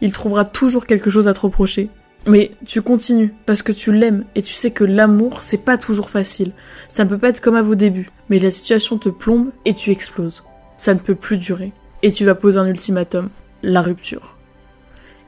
Il 0.00 0.12
trouvera 0.12 0.46
toujours 0.46 0.86
quelque 0.86 1.10
chose 1.10 1.28
à 1.28 1.34
te 1.34 1.40
reprocher, 1.40 1.90
mais 2.26 2.52
tu 2.66 2.82
continues 2.82 3.34
parce 3.46 3.62
que 3.62 3.72
tu 3.72 3.92
l'aimes 3.92 4.24
et 4.34 4.42
tu 4.42 4.52
sais 4.52 4.70
que 4.70 4.84
l'amour 4.84 5.42
c'est 5.42 5.64
pas 5.64 5.78
toujours 5.78 6.10
facile. 6.10 6.52
Ça 6.88 7.04
ne 7.04 7.08
peut 7.08 7.18
pas 7.18 7.28
être 7.28 7.40
comme 7.40 7.56
à 7.56 7.62
vos 7.62 7.74
débuts, 7.74 8.10
mais 8.28 8.38
la 8.38 8.50
situation 8.50 8.98
te 8.98 9.08
plombe 9.08 9.50
et 9.64 9.74
tu 9.74 9.90
exploses. 9.90 10.44
Ça 10.76 10.94
ne 10.94 11.00
peut 11.00 11.14
plus 11.14 11.38
durer 11.38 11.72
et 12.02 12.12
tu 12.12 12.24
vas 12.24 12.34
poser 12.34 12.58
un 12.58 12.66
ultimatum, 12.66 13.30
la 13.62 13.82
rupture. 13.82 14.36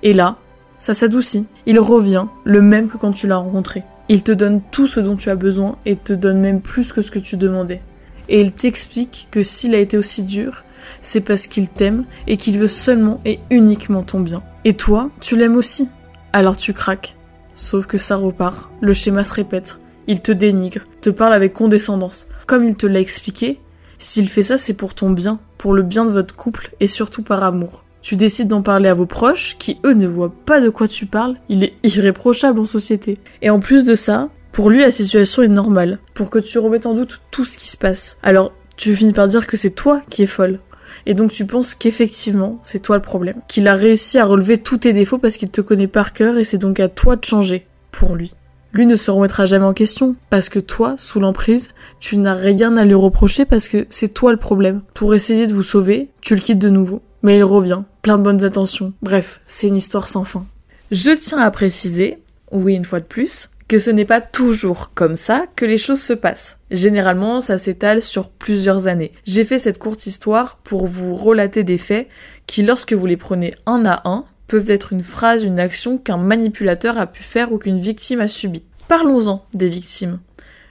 Et 0.03 0.13
là, 0.13 0.39
ça 0.77 0.95
s'adoucit. 0.95 1.47
Il 1.67 1.79
revient, 1.79 2.27
le 2.45 2.61
même 2.61 2.89
que 2.89 2.97
quand 2.97 3.13
tu 3.13 3.27
l'as 3.27 3.37
rencontré. 3.37 3.85
Il 4.09 4.23
te 4.23 4.33
donne 4.33 4.61
tout 4.73 4.87
ce 4.87 5.01
dont 5.01 5.17
tu 5.17 5.31
as 5.31 5.37
besoin 5.37 5.79
et 5.87 5.97
te 5.97 6.13
donne 6.13 6.41
même 6.41 6.61
plus 6.61 6.93
que 6.93 7.03
ce 7.03 7.11
que 7.11 7.21
tu 7.21 7.37
demandais. 7.37 7.83
Et 8.29 8.41
il 8.41 8.53
t'explique 8.53 9.29
que 9.31 9.43
s'il 9.43 9.75
a 9.75 9.79
été 9.79 9.97
aussi 9.97 10.25
dur, 10.25 10.65
c'est 11.01 11.21
parce 11.21 11.47
qu'il 11.47 11.69
t'aime 11.69 12.05
et 12.27 12.37
qu'il 12.37 12.59
veut 12.59 12.67
seulement 12.67 13.21
et 13.25 13.39
uniquement 13.51 14.03
ton 14.03 14.21
bien. 14.21 14.43
Et 14.65 14.75
toi, 14.75 15.11
tu 15.21 15.37
l'aimes 15.37 15.57
aussi. 15.57 15.89
Alors 16.33 16.57
tu 16.57 16.73
craques. 16.73 17.17
Sauf 17.55 17.87
que 17.87 17.99
ça 17.99 18.17
repart, 18.17 18.71
le 18.81 18.95
schéma 18.95 19.25
se 19.25 19.35
répète. 19.35 19.79
Il 20.07 20.23
te 20.23 20.33
dénigre, 20.33 20.81
te 21.01 21.11
parle 21.11 21.35
avec 21.35 21.53
condescendance. 21.53 22.27
Comme 22.47 22.65
il 22.65 22.75
te 22.75 22.87
l'a 22.87 23.01
expliqué, 23.01 23.61
s'il 23.99 24.29
fait 24.29 24.43
ça, 24.43 24.57
c'est 24.57 24.75
pour 24.75 24.95
ton 24.95 25.11
bien, 25.11 25.39
pour 25.59 25.75
le 25.75 25.83
bien 25.83 26.05
de 26.05 26.11
votre 26.11 26.35
couple 26.35 26.75
et 26.81 26.89
surtout 26.89 27.23
par 27.23 27.45
amour. 27.45 27.85
Tu 28.01 28.17
décides 28.17 28.49
d'en 28.49 28.63
parler 28.63 28.89
à 28.89 28.95
vos 28.95 29.07
proches, 29.07 29.57
qui 29.59 29.79
eux 29.85 29.93
ne 29.93 30.09
voient 30.09 30.35
pas 30.45 30.61
de 30.61 30.71
quoi 30.71 30.89
tu 30.89 31.07
parles, 31.07 31.37
il 31.49 31.63
est 31.63 31.75
irréprochable 31.85 32.59
en 32.59 32.65
société. 32.65 33.19
Et 33.43 33.51
en 33.51 33.61
plus 33.61 33.85
de 33.85 33.95
ça, 33.95 34.31
pour 34.51 34.71
lui 34.71 34.81
la 34.81 34.91
situation 34.91 35.43
est 35.43 35.49
normale, 35.49 36.01
pour 36.15 36.31
que 36.31 36.39
tu 36.39 36.59
remettes 36.59 36.87
en 36.87 36.95
doute 36.95 37.21
tout 37.31 37.45
ce 37.45 37.59
qui 37.59 37.69
se 37.69 37.77
passe. 37.77 38.19
Alors, 38.23 38.53
tu 38.77 38.97
finis 38.97 39.13
par 39.13 39.29
dire 39.29 39.47
que 39.47 39.57
c'est 39.57 39.71
toi 39.71 40.01
qui 40.11 40.23
es 40.23 40.27
folle. 40.27 40.59
Et 41.07 41.15
donc 41.15 41.33
tu 41.33 41.47
penses 41.47 41.75
qu'effectivement, 41.75 42.59
c'est 42.63 42.81
toi 42.81 42.97
le 42.97 43.03
problème. 43.03 43.41
Qu'il 43.49 43.69
a 43.69 43.75
réussi 43.75 44.19
à 44.19 44.25
relever 44.25 44.59
tous 44.59 44.79
tes 44.79 44.93
défauts 44.93 45.19
parce 45.19 45.37
qu'il 45.37 45.51
te 45.51 45.61
connaît 45.61 45.87
par 45.87 46.13
cœur 46.13 46.39
et 46.39 46.45
c'est 46.45 46.59
donc 46.59 46.81
à 46.81 46.89
toi 46.89 47.17
de 47.17 47.25
changer 47.25 47.67
pour 47.91 48.15
lui. 48.15 48.35
Lui 48.73 48.87
ne 48.87 48.97
se 48.97 49.11
remettra 49.11 49.45
jamais 49.45 49.67
en 49.67 49.75
question 49.75 50.17
parce 50.31 50.49
que 50.49 50.59
toi, 50.59 50.95
sous 50.97 51.21
l'emprise, 51.21 51.71
tu 52.01 52.17
n'as 52.17 52.35
rien 52.35 52.77
à 52.77 52.85
lui 52.85 52.95
reprocher 52.95 53.45
parce 53.45 53.69
que 53.69 53.87
c'est 53.91 54.15
toi 54.15 54.33
le 54.33 54.39
problème. 54.39 54.83
Pour 54.95 55.15
essayer 55.15 55.47
de 55.47 55.53
vous 55.53 55.63
sauver, 55.63 56.09
tu 56.23 56.35
le 56.35 56.41
quittes 56.41 56.59
de 56.59 56.71
nouveau. 56.71 57.03
Mais 57.23 57.37
il 57.37 57.45
revient, 57.45 57.83
plein 58.01 58.17
de 58.17 58.23
bonnes 58.23 58.45
intentions. 58.45 58.95
Bref, 59.03 59.43
c'est 59.47 59.69
une 59.69 59.77
histoire 59.77 60.09
sans 60.09 60.25
fin. 60.25 60.47
Je 60.91 61.11
tiens 61.11 61.39
à 61.39 61.51
préciser, 61.51 62.19
oui 62.51 62.75
une 62.75 62.85
fois 62.85 63.01
de 63.01 63.05
plus, 63.05 63.51
que 63.73 63.79
ce 63.79 63.91
n'est 63.91 64.05
pas 64.05 64.21
toujours 64.21 64.93
comme 64.93 65.17
ça 65.17 65.47
que 65.57 65.65
les 65.65 65.79
choses 65.79 66.03
se 66.03 66.13
passent. 66.13 66.59
Généralement, 66.71 67.41
ça 67.41 67.57
s'étale 67.57 68.03
sur 68.03 68.29
plusieurs 68.29 68.87
années. 68.87 69.13
J'ai 69.25 69.45
fait 69.45 69.57
cette 69.57 69.79
courte 69.79 70.07
histoire 70.07 70.59
pour 70.59 70.87
vous 70.87 71.15
relater 71.15 71.65
des 71.65 71.79
faits 71.79 72.07
qui, 72.47 72.65
lorsque 72.65 72.93
vous 72.93 73.07
les 73.07 73.17
prenez 73.17 73.55
un 73.65 73.87
à 73.87 74.03
un, 74.05 74.27
peuvent 74.47 74.71
être 74.71 74.93
une 74.93 75.03
phrase, 75.03 75.45
une 75.45 75.59
action 75.59 75.97
qu'un 75.97 76.19
manipulateur 76.19 76.99
a 76.99 77.07
pu 77.07 77.23
faire 77.23 77.51
ou 77.51 77.57
qu'une 77.57 77.81
victime 77.81 78.21
a 78.21 78.29
subi. 78.29 78.63
Parlons-en 78.89 79.43
des 79.55 79.71
victimes. 79.71 80.21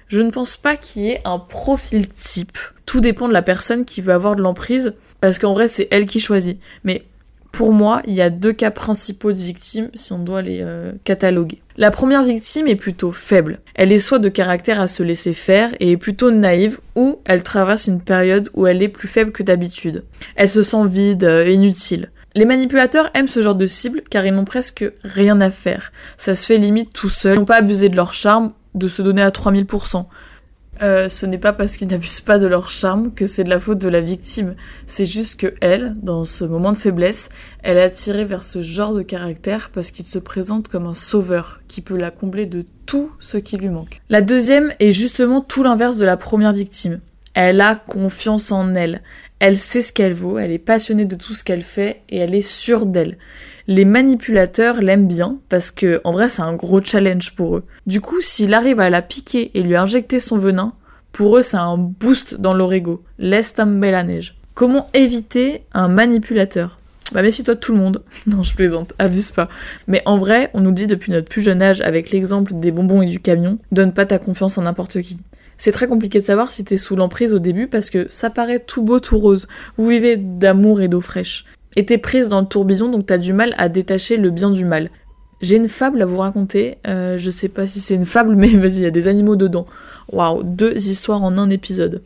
Je 0.08 0.22
ne 0.22 0.29
pense 0.29 0.55
pas 0.55 0.75
qu'il 0.75 1.01
y 1.01 1.10
ait 1.10 1.22
un 1.25 1.39
profil 1.39 2.08
type. 2.08 2.60
Tout 2.86 3.01
dépend 3.01 3.27
de 3.27 3.34
la 3.34 3.41
personne 3.41 3.84
qui 3.84 4.01
veut 4.01 4.13
avoir 4.13 4.36
de 4.36 4.43
l'emprise, 4.43 4.93
parce 5.22 5.39
qu'en 5.39 5.55
vrai 5.55 5.67
c'est 5.67 5.88
elle 5.89 6.05
qui 6.05 6.20
choisit. 6.20 6.60
Mais 6.84 7.05
Pour 7.51 7.74
moi, 7.74 8.01
il 8.08 8.13
y 8.13 8.22
a 8.22 8.29
deux 8.29 8.53
cas 8.53 8.72
principaux 8.72 9.34
de 9.34 9.38
victimes 9.38 9.89
si 9.93 10.13
on 10.13 10.20
doit 10.20 10.41
les 10.41 10.60
euh, 10.62 10.93
cataloguer. 11.03 11.62
La 11.77 11.91
première 11.91 12.24
victime 12.24 12.67
est 12.67 12.75
plutôt 12.75 13.12
faible. 13.12 13.60
Elle 13.75 13.91
est 13.91 14.00
soit 14.00 14.20
de 14.20 14.29
caractère 14.29 14.79
à 14.79 14.88
se 14.88 15.03
laisser 15.03 15.34
faire 15.34 15.72
et 15.79 15.91
est 15.91 15.98
plutôt 15.98 16.31
naïve 16.31 16.79
ou 16.96 17.20
elle 17.25 17.43
traverse 17.43 17.88
une 17.88 18.01
période 18.01 18.50
où 18.53 18.67
elle 18.67 18.81
est 18.81 18.89
plus 18.89 19.08
faible 19.08 19.31
que 19.31 19.43
d'habitude. 19.43 20.05
Elle 20.36 20.50
se 20.50 20.63
sent 20.63 20.86
vide, 20.88 21.24
euh, 21.24 21.48
inutile. 21.48 22.10
Les 22.36 22.46
manipulateurs 22.46 23.10
aiment 23.13 23.27
ce 23.27 23.41
genre 23.41 23.55
de 23.55 23.65
cible 23.65 24.01
car 24.10 24.25
ils 24.25 24.34
n'ont 24.34 24.46
presque 24.46 24.86
rien 25.03 25.41
à 25.41 25.51
faire. 25.51 25.91
Ça 26.15 26.36
se 26.36 26.46
fait 26.46 26.58
limite 26.58 26.93
tout 26.93 27.10
seul. 27.10 27.36
Ils 27.36 27.39
n'ont 27.39 27.46
pas 27.46 27.58
abusé 27.58 27.89
de 27.89 27.98
leur 27.98 28.13
charme 28.13 28.53
de 28.74 28.88
se 28.88 29.01
donner 29.01 29.22
à 29.22 29.29
3000%. 29.29 30.05
Euh, 30.81 31.09
ce 31.09 31.25
n'est 31.25 31.38
pas 31.38 31.53
parce 31.53 31.77
qu'ils 31.77 31.88
n'abusent 31.88 32.21
pas 32.21 32.39
de 32.39 32.47
leur 32.47 32.69
charme 32.69 33.13
que 33.13 33.25
c'est 33.25 33.43
de 33.43 33.50
la 33.50 33.59
faute 33.59 33.77
de 33.77 33.88
la 33.88 34.01
victime. 34.01 34.55
C'est 34.88 35.05
juste 35.05 35.39
que 35.39 35.53
elle, 35.61 35.93
dans 36.01 36.25
ce 36.25 36.43
moment 36.43 36.71
de 36.71 36.77
faiblesse, 36.77 37.29
elle 37.61 37.77
est 37.77 37.83
attirée 37.83 38.25
vers 38.25 38.41
ce 38.41 38.61
genre 38.61 38.93
de 38.93 39.03
caractère 39.03 39.69
parce 39.71 39.91
qu'il 39.91 40.05
se 40.05 40.19
présente 40.19 40.67
comme 40.67 40.88
un 40.88 40.95
sauveur 40.95 41.61
qui 41.67 41.81
peut 41.81 41.97
la 41.97 42.09
combler 42.09 42.47
de 42.47 42.65
tout 42.85 43.11
ce 43.19 43.38
qui 43.38 43.57
lui 43.57 43.69
manque. 43.69 44.00
La 44.09 44.21
deuxième 44.21 44.73
est 44.79 44.91
justement 44.91 45.41
tout 45.41 45.63
l'inverse 45.63 45.97
de 45.97 46.05
la 46.05 46.17
première 46.17 46.53
victime. 46.53 47.00
Elle 47.33 47.61
a 47.61 47.75
confiance 47.75 48.51
en 48.51 48.73
elle. 48.75 49.01
Elle 49.43 49.57
sait 49.57 49.81
ce 49.81 49.91
qu'elle 49.91 50.13
vaut, 50.13 50.38
elle 50.38 50.51
est 50.51 50.60
passionnée 50.60 51.05
de 51.05 51.15
tout 51.15 51.33
ce 51.33 51.43
qu'elle 51.43 51.63
fait 51.63 52.03
et 52.10 52.17
elle 52.19 52.36
est 52.36 52.48
sûre 52.48 52.86
d'elle. 52.86 53.17
Les 53.65 53.86
manipulateurs 53.86 54.81
l'aiment 54.81 55.07
bien 55.07 55.39
parce 55.50 55.71
que 55.71 56.00
en 56.03 56.12
vrai 56.12 56.29
c'est 56.29 56.43
un 56.43 56.53
gros 56.53 56.79
challenge 56.79 57.33
pour 57.33 57.57
eux. 57.57 57.65
Du 57.88 58.01
coup, 58.01 58.21
s'il 58.21 58.53
arrive 58.53 58.79
à 58.79 58.91
la 58.91 59.01
piquer 59.01 59.50
et 59.55 59.63
lui 59.63 59.75
injecter 59.75 60.19
son 60.19 60.38
venin, 60.38 60.74
pour 61.12 61.38
eux 61.38 61.41
c'est 61.41 61.57
un 61.57 61.75
boost 61.75 62.36
dans 62.36 62.53
leur 62.53 62.71
ego. 62.71 63.03
Laisse 63.17 63.55
tomber 63.55 63.89
la 63.89 64.03
neige. 64.03 64.38
Comment 64.53 64.88
éviter 64.93 65.62
un 65.74 65.88
manipulateur? 65.88 66.79
Bah 67.12 67.24
méfie-toi 67.24 67.55
de 67.55 67.60
tout 67.60 67.71
le 67.71 67.79
monde. 67.79 68.03
non, 68.27 68.43
je 68.43 68.53
plaisante, 68.53 68.93
abuse 69.00 69.31
pas. 69.31 69.50
Mais 69.88 70.03
en 70.05 70.19
vrai, 70.19 70.51
on 70.53 70.62
nous 70.62 70.71
dit 70.71 70.86
depuis 70.86 71.12
notre 71.12 71.29
plus 71.29 71.41
jeune 71.41 71.63
âge, 71.63 71.81
avec 71.81 72.12
l'exemple 72.12 72.53
des 72.53 72.71
bonbons 72.71 73.01
et 73.01 73.07
du 73.07 73.19
camion, 73.19 73.57
donne 73.71 73.91
pas 73.91 74.05
ta 74.05 74.19
confiance 74.19 74.60
en 74.60 74.62
n'importe 74.62 75.01
qui. 75.01 75.17
C'est 75.62 75.72
très 75.72 75.86
compliqué 75.86 76.20
de 76.20 76.25
savoir 76.25 76.50
si 76.50 76.65
t'es 76.65 76.75
sous 76.75 76.96
l'emprise 76.96 77.36
au 77.36 77.38
début 77.38 77.68
parce 77.68 77.91
que 77.91 78.08
ça 78.10 78.32
paraît 78.32 78.58
tout 78.58 78.82
beau, 78.82 79.00
tout 79.00 79.20
rose. 79.20 79.48
Vous 79.77 79.88
vivez 79.88 80.18
d'amour 80.18 80.82
et 80.82 80.88
d'eau 80.88 81.01
fraîche 81.01 81.46
et 81.75 81.86
t'es 81.86 82.00
prise 82.00 82.30
dans 82.30 82.41
le 82.41 82.48
tourbillon, 82.48 82.89
donc 82.89 83.06
t'as 83.06 83.20
du 83.20 83.32
mal 83.32 83.53
à 83.60 83.70
détacher 83.70 84.18
le 84.18 84.32
bien 84.32 84.50
du 84.50 84.65
mal. 84.65 84.89
J'ai 85.39 85.58
une 85.58 85.70
fable 85.70 86.01
à 86.01 86.08
vous 86.08 86.18
raconter, 86.18 86.80
euh, 86.88 87.20
je 87.20 87.30
sais 87.30 87.48
pas 87.48 87.68
si 87.68 87.80
c'est 87.80 87.94
une 87.94 88.08
fable, 88.08 88.36
mais 88.38 88.48
vas-y, 88.48 88.77
il 88.77 88.84
y 88.86 88.88
a 88.88 88.89
des 88.89 89.08
animaux 89.08 89.36
dedans. 89.36 89.68
Waouh, 90.12 90.41
deux 90.41 90.75
histoires 90.89 91.24
en 91.24 91.38
un 91.38 91.51
épisode. 91.51 92.01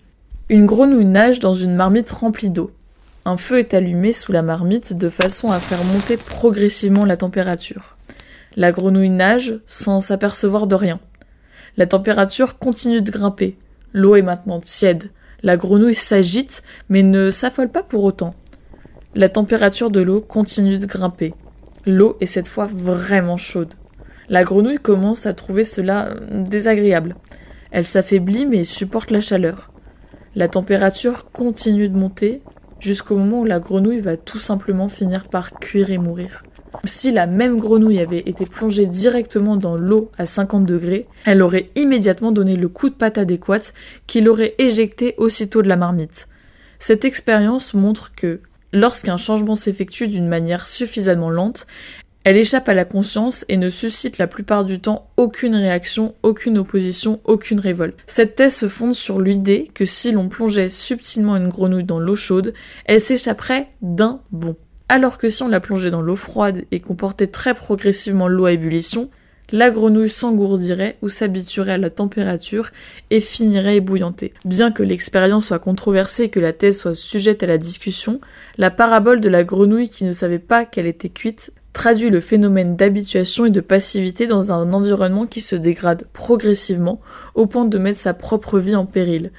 Une 0.50 0.66
grenouille 0.66 1.06
nage 1.06 1.40
dans 1.40 1.54
une 1.54 1.76
marmite 1.76 2.12
remplie 2.12 2.50
d'eau. 2.50 2.72
Un 3.24 3.38
feu 3.38 3.60
est 3.60 3.74
allumé 3.74 4.12
sous 4.12 4.34
la 4.34 4.42
marmite 4.42 4.98
de 4.98 5.08
façon 5.08 5.52
à 5.52 5.62
faire 5.62 5.86
monter 5.86 6.18
progressivement 6.18 7.06
la 7.06 7.16
température. 7.16 7.96
La 8.58 8.74
grenouille 8.74 9.12
nage 9.12 9.62
sans 9.66 10.02
s'apercevoir 10.02 10.68
de 10.68 10.76
rien. 10.76 11.00
La 11.78 11.86
température 11.86 12.58
continue 12.58 13.02
de 13.02 13.12
grimper. 13.12 13.58
L'eau 13.94 14.16
est 14.16 14.22
maintenant 14.22 14.62
tiède. 14.62 15.10
La 15.44 15.58
grenouille 15.58 15.96
s'agite, 15.96 16.64
mais 16.88 17.04
ne 17.04 17.30
s'affole 17.30 17.70
pas 17.70 17.84
pour 17.84 18.06
autant. 18.06 18.34
La 19.14 19.28
température 19.28 19.92
de 19.92 20.00
l'eau 20.00 20.22
continue 20.22 20.78
de 20.78 20.86
grimper. 20.86 21.34
L'eau 21.86 22.16
est 22.22 22.28
cette 22.28 22.48
fois 22.48 22.70
vraiment 22.72 23.36
chaude. 23.36 23.74
La 24.30 24.44
grenouille 24.44 24.80
commence 24.80 25.26
à 25.26 25.34
trouver 25.34 25.66
cela 25.66 26.14
désagréable. 26.32 27.16
Elle 27.72 27.86
s'affaiblit 27.86 28.46
mais 28.46 28.64
supporte 28.64 29.12
la 29.12 29.22
chaleur. 29.22 29.72
La 30.34 30.48
température 30.48 31.30
continue 31.32 31.90
de 31.90 31.98
monter 31.98 32.42
jusqu'au 32.80 33.18
moment 33.18 33.42
où 33.42 33.46
la 33.46 33.60
grenouille 33.60 34.00
va 34.00 34.16
tout 34.16 34.40
simplement 34.40 34.88
finir 34.88 35.28
par 35.28 35.54
cuire 35.54 35.92
et 35.92 35.98
mourir. 35.98 36.44
Si 36.86 37.12
la 37.12 37.28
même 37.28 37.58
grenouille 37.58 38.00
avait 38.00 38.20
été 38.20 38.46
plongée 38.46 38.86
directement 38.86 39.58
dans 39.58 39.76
l'eau 39.76 40.12
à 40.18 40.26
50 40.26 40.66
degrés, 40.66 41.08
elle 41.26 41.42
aurait 41.42 41.68
immédiatement 41.76 42.32
donné 42.32 42.56
le 42.56 42.70
coup 42.70 42.90
de 42.90 42.96
patte 42.96 43.18
adéquat 43.18 43.60
qui 44.08 44.22
l'aurait 44.22 44.56
éjectée 44.58 45.16
aussitôt 45.18 45.62
de 45.62 45.68
la 45.68 45.78
marmite. 45.78 46.28
Cette 46.80 47.06
expérience 47.06 47.74
montre 47.74 48.14
que 48.16 48.42
Lorsqu'un 48.76 49.16
changement 49.16 49.56
s'effectue 49.56 50.10
d'une 50.10 50.28
manière 50.28 50.66
suffisamment 50.66 51.30
lente, 51.30 51.66
elle 52.26 52.36
échappe 52.36 52.68
à 52.68 52.74
la 52.74 52.84
conscience 52.84 53.46
et 53.48 53.56
ne 53.56 53.70
suscite 53.70 54.18
la 54.18 54.28
plupart 54.28 54.66
du 54.66 54.82
temps 54.82 55.08
aucune 55.16 55.56
réaction, 55.56 56.14
aucune 56.24 56.58
opposition, 56.58 57.22
aucune 57.24 57.62
révolte. 57.62 57.98
Cette 58.06 58.36
thèse 58.36 58.54
se 58.54 58.68
fonde 58.68 58.94
sur 58.94 59.22
l'idée 59.22 59.72
que 59.74 59.86
si 59.86 60.12
l'on 60.12 60.28
plongeait 60.28 60.68
subtilement 60.68 61.38
une 61.38 61.48
grenouille 61.48 61.86
dans 61.86 62.00
l'eau 62.00 62.18
chaude, 62.18 62.54
elle 62.84 63.00
s'échapperait 63.00 63.70
d'un 63.82 64.20
bond. 64.32 64.58
Alors 64.88 65.18
que 65.18 65.30
si 65.30 65.42
on 65.42 65.48
la 65.48 65.60
plongeait 65.60 65.90
dans 65.90 66.02
l'eau 66.02 66.16
froide 66.16 66.64
et 66.72 66.80
qu'on 66.80 66.96
portait 66.96 67.28
très 67.28 67.56
progressivement 67.56 68.28
l'eau 68.28 68.46
à 68.46 68.52
ébullition, 68.52 69.10
la 69.52 69.70
grenouille 69.72 70.10
s'engourdirait 70.10 70.98
ou 71.02 71.10
s'habituerait 71.10 71.74
à 71.74 71.78
la 71.78 71.90
température 71.90 72.70
et 73.10 73.20
finirait 73.20 73.78
ébouillanter. 73.78 74.34
Bien 74.44 74.72
que 74.72 74.84
l'expérience 74.84 75.48
soit 75.48 75.60
controversée 75.60 76.24
et 76.24 76.30
que 76.30 76.40
la 76.40 76.54
thèse 76.54 76.80
soit 76.80 76.96
sujette 76.96 77.44
à 77.44 77.48
la 77.48 77.58
discussion, 77.58 78.22
la 78.58 78.72
parabole 78.72 79.22
de 79.22 79.30
la 79.30 79.44
grenouille 79.44 79.90
qui 79.90 80.04
ne 80.04 80.12
savait 80.12 80.40
pas 80.40 80.66
qu'elle 80.66 80.88
était 80.88 81.10
cuite 81.10 81.52
traduit 81.74 82.10
le 82.10 82.22
phénomène 82.22 82.78
d'habituation 82.78 83.46
et 83.46 83.52
de 83.52 83.60
passivité 83.60 84.28
dans 84.28 84.52
un 84.52 84.72
environnement 84.72 85.26
qui 85.26 85.42
se 85.42 85.58
dégrade 85.58 86.06
progressivement 86.14 87.02
au 87.36 87.48
point 87.48 87.66
de 87.66 87.78
mettre 87.78 88.00
sa 88.00 88.14
propre 88.14 88.60
vie 88.60 88.76
en 88.76 88.86
péril. 88.86 89.32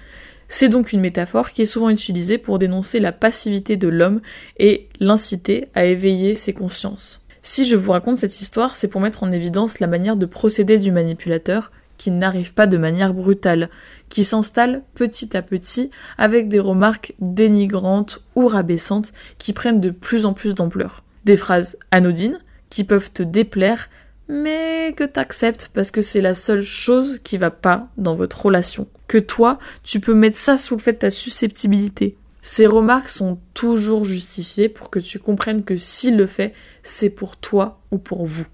C'est 0.48 0.68
donc 0.68 0.92
une 0.92 1.00
métaphore 1.00 1.50
qui 1.50 1.62
est 1.62 1.66
souvent 1.66 1.90
utilisée 1.90 2.38
pour 2.38 2.58
dénoncer 2.58 3.00
la 3.00 3.12
passivité 3.12 3.76
de 3.76 3.88
l'homme 3.88 4.20
et 4.58 4.88
l'inciter 5.00 5.66
à 5.74 5.84
éveiller 5.84 6.34
ses 6.34 6.52
consciences. 6.52 7.24
Si 7.42 7.64
je 7.64 7.76
vous 7.76 7.92
raconte 7.92 8.16
cette 8.16 8.40
histoire, 8.40 8.74
c'est 8.74 8.88
pour 8.88 9.00
mettre 9.00 9.22
en 9.22 9.32
évidence 9.32 9.78
la 9.80 9.86
manière 9.86 10.16
de 10.16 10.26
procéder 10.26 10.78
du 10.78 10.92
manipulateur, 10.92 11.70
qui 11.98 12.10
n'arrive 12.10 12.54
pas 12.54 12.66
de 12.66 12.76
manière 12.76 13.14
brutale, 13.14 13.70
qui 14.08 14.24
s'installe 14.24 14.82
petit 14.94 15.36
à 15.36 15.42
petit 15.42 15.90
avec 16.18 16.48
des 16.48 16.60
remarques 16.60 17.14
dénigrantes 17.20 18.22
ou 18.34 18.46
rabaissantes 18.46 19.12
qui 19.38 19.52
prennent 19.52 19.80
de 19.80 19.90
plus 19.90 20.26
en 20.26 20.32
plus 20.32 20.54
d'ampleur. 20.54 21.02
Des 21.24 21.36
phrases 21.36 21.78
anodines 21.90 22.38
qui 22.68 22.84
peuvent 22.84 23.12
te 23.12 23.22
déplaire, 23.22 23.88
mais 24.28 24.94
que 24.96 25.04
t'acceptes 25.04 25.70
parce 25.72 25.90
que 25.90 26.00
c'est 26.00 26.20
la 26.20 26.34
seule 26.34 26.62
chose 26.62 27.20
qui 27.20 27.38
va 27.38 27.50
pas 27.50 27.88
dans 27.96 28.14
votre 28.14 28.46
relation. 28.46 28.88
Que 29.08 29.18
toi, 29.18 29.58
tu 29.82 30.00
peux 30.00 30.14
mettre 30.14 30.36
ça 30.36 30.56
sous 30.56 30.76
le 30.76 30.82
fait 30.82 30.94
de 30.94 30.98
ta 30.98 31.10
susceptibilité. 31.10 32.16
Ces 32.42 32.66
remarques 32.66 33.08
sont 33.08 33.40
toujours 33.54 34.04
justifiées 34.04 34.68
pour 34.68 34.90
que 34.90 34.98
tu 34.98 35.18
comprennes 35.18 35.64
que 35.64 35.76
s'il 35.76 36.16
le 36.16 36.26
fait, 36.26 36.52
c'est 36.82 37.10
pour 37.10 37.36
toi 37.36 37.80
ou 37.90 37.98
pour 37.98 38.26
vous. 38.26 38.46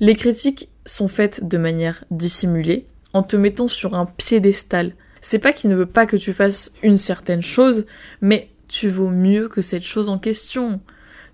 Les 0.00 0.14
critiques 0.14 0.70
sont 0.86 1.08
faites 1.08 1.46
de 1.46 1.58
manière 1.58 2.04
dissimulée, 2.10 2.84
en 3.12 3.22
te 3.22 3.36
mettant 3.36 3.68
sur 3.68 3.94
un 3.94 4.06
piédestal. 4.06 4.94
C'est 5.20 5.38
pas 5.38 5.52
qu'il 5.52 5.70
ne 5.70 5.76
veut 5.76 5.86
pas 5.86 6.06
que 6.06 6.16
tu 6.16 6.32
fasses 6.32 6.72
une 6.82 6.96
certaine 6.96 7.42
chose, 7.42 7.86
mais 8.20 8.50
tu 8.68 8.88
vaux 8.88 9.10
mieux 9.10 9.48
que 9.48 9.62
cette 9.62 9.82
chose 9.82 10.08
en 10.08 10.18
question. 10.18 10.80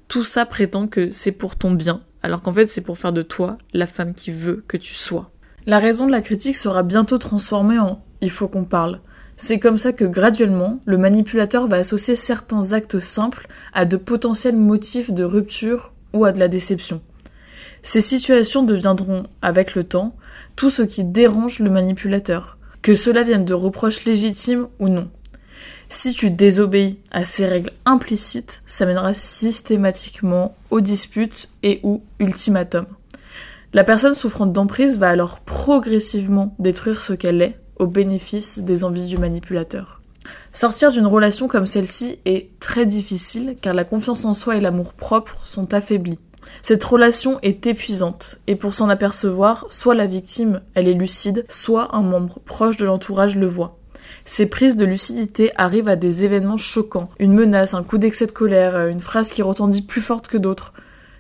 Tout 0.09 0.25
ça 0.25 0.47
prétend 0.47 0.87
que 0.87 1.11
c'est 1.11 1.33
pour 1.33 1.57
ton 1.57 1.73
bien, 1.73 2.03
alors 2.23 2.43
qu'en 2.43 2.53
fait 2.53 2.71
c'est 2.71 2.81
pour 2.81 2.99
faire 2.99 3.13
de 3.13 3.23
toi 3.23 3.59
la 3.73 3.87
femme 3.87 4.15
qui 4.15 4.31
veut 4.31 4.65
que 4.69 4.77
tu 4.77 4.95
sois. 4.95 5.31
La 5.67 5.79
raison 5.79 6.07
de 6.07 6.13
la 6.13 6.21
critique 6.21 6.57
sera 6.57 6.83
bientôt 6.83 7.19
transformée 7.19 7.79
en 7.79 8.03
il 8.23 8.31
faut 8.31 8.49
qu'on 8.49 8.65
parle. 8.65 9.01
C'est 9.37 9.59
comme 9.59 9.79
ça 9.79 9.93
que 9.93 10.05
graduellement, 10.05 10.81
le 10.87 10.97
manipulateur 10.97 11.67
va 11.67 11.79
associer 11.79 12.15
certains 12.15 12.73
actes 12.73 13.01
simples 13.01 13.49
à 13.75 13.85
de 13.85 13.97
potentiels 13.97 14.57
motifs 14.57 15.11
de 15.11 15.25
rupture 15.25 15.93
ou 16.13 16.25
à 16.25 16.33
de 16.33 16.39
la 16.39 16.49
déception. 16.49 17.03
Ces 17.83 18.01
situations 18.01 18.63
deviendront, 18.63 19.25
avec 19.43 19.75
le 19.75 19.83
temps, 19.83 20.15
tout 20.55 20.71
ce 20.71 20.83
qui 20.83 21.03
dérange 21.03 21.59
le 21.59 21.71
manipulateur, 21.71 22.59
que 22.81 22.95
cela 22.95 23.25
vienne 23.25 23.45
de 23.45 23.55
reproches 23.55 24.05
légitimes 24.05 24.69
ou 24.79 24.89
non. 24.89 25.11
Si 25.95 26.15
tu 26.15 26.31
désobéis 26.31 26.99
à 27.11 27.23
ces 27.23 27.45
règles 27.45 27.71
implicites, 27.85 28.63
ça 28.65 28.87
mènera 28.87 29.13
systématiquement 29.13 30.57
aux 30.71 30.81
disputes 30.81 31.51
et 31.63 31.81
ou 31.83 32.03
ultimatums. 32.19 32.87
La 33.75 33.85
personne 33.85 34.15
souffrant 34.15 34.47
d'emprise 34.47 34.99
va 34.99 35.11
alors 35.11 35.41
progressivement 35.41 36.55
détruire 36.59 36.99
ce 36.99 37.13
qu'elle 37.13 37.43
est 37.43 37.61
au 37.79 37.87
bénéfice 37.87 38.61
des 38.61 38.85
envies 38.85 39.05
du 39.05 39.19
manipulateur. 39.19 40.01
Sortir 40.51 40.91
d'une 40.93 41.07
relation 41.07 41.47
comme 41.47 41.67
celle-ci 41.67 42.21
est 42.25 42.59
très 42.59 42.87
difficile 42.87 43.59
car 43.61 43.75
la 43.75 43.85
confiance 43.85 44.25
en 44.25 44.33
soi 44.33 44.57
et 44.57 44.61
l'amour 44.61 44.95
propre 44.95 45.45
sont 45.45 45.75
affaiblis. 45.75 46.19
Cette 46.63 46.85
relation 46.85 47.39
est 47.43 47.67
épuisante 47.67 48.41
et 48.47 48.57
pour 48.57 48.73
s'en 48.73 48.89
apercevoir, 48.89 49.67
soit 49.69 49.95
la 49.95 50.07
victime, 50.07 50.63
elle 50.73 50.89
est 50.89 50.95
lucide, 50.95 51.45
soit 51.51 51.95
un 51.95 52.03
membre 52.03 52.41
proche 52.41 52.79
de 52.79 52.87
l'entourage 52.87 53.37
le 53.37 53.47
voit. 53.47 53.79
Ces 54.25 54.47
prises 54.47 54.77
de 54.77 54.85
lucidité 54.85 55.51
arrivent 55.57 55.89
à 55.89 55.97
des 55.97 56.25
événements 56.25 56.59
choquants, 56.59 57.11
une 57.19 57.33
menace, 57.33 57.75
un 57.75 57.83
coup 57.83 57.99
d'excès 57.99 58.27
de 58.27 58.33
colère, 58.33 58.87
une 58.87 59.01
phrase 59.01 59.33
qui 59.33 59.43
retendit 59.43 59.83
plus 59.83 60.01
forte 60.01 60.29
que 60.29 60.39
d'autres. 60.39 60.73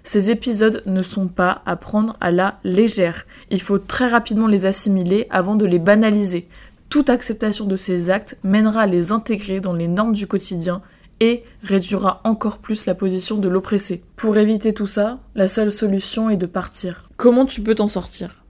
Ces 0.04 0.30
épisodes 0.30 0.82
ne 0.86 1.02
sont 1.02 1.28
pas 1.28 1.62
à 1.66 1.76
prendre 1.76 2.16
à 2.20 2.30
la 2.30 2.58
légère. 2.64 3.24
Il 3.50 3.60
faut 3.60 3.78
très 3.78 4.08
rapidement 4.08 4.46
les 4.46 4.66
assimiler 4.66 5.26
avant 5.30 5.54
de 5.56 5.66
les 5.66 5.78
banaliser. 5.78 6.48
Toute 6.88 7.10
acceptation 7.10 7.66
de 7.66 7.76
ces 7.76 8.10
actes 8.10 8.36
mènera 8.44 8.82
à 8.82 8.86
les 8.86 9.12
intégrer 9.12 9.60
dans 9.60 9.72
les 9.72 9.88
normes 9.88 10.12
du 10.12 10.26
quotidien 10.26 10.82
et 11.20 11.44
réduira 11.62 12.20
encore 12.24 12.58
plus 12.58 12.86
la 12.86 12.94
position 12.94 13.38
de 13.38 13.48
l'oppressé. 13.48 14.02
Pour 14.16 14.36
éviter 14.38 14.72
tout 14.72 14.86
ça, 14.86 15.18
la 15.36 15.46
seule 15.46 15.70
solution 15.70 16.30
est 16.30 16.36
de 16.36 16.46
partir. 16.46 17.08
Comment 17.16 17.46
tu 17.46 17.62
peux 17.62 17.76
t'en 17.76 17.88
sortir? 17.88 18.41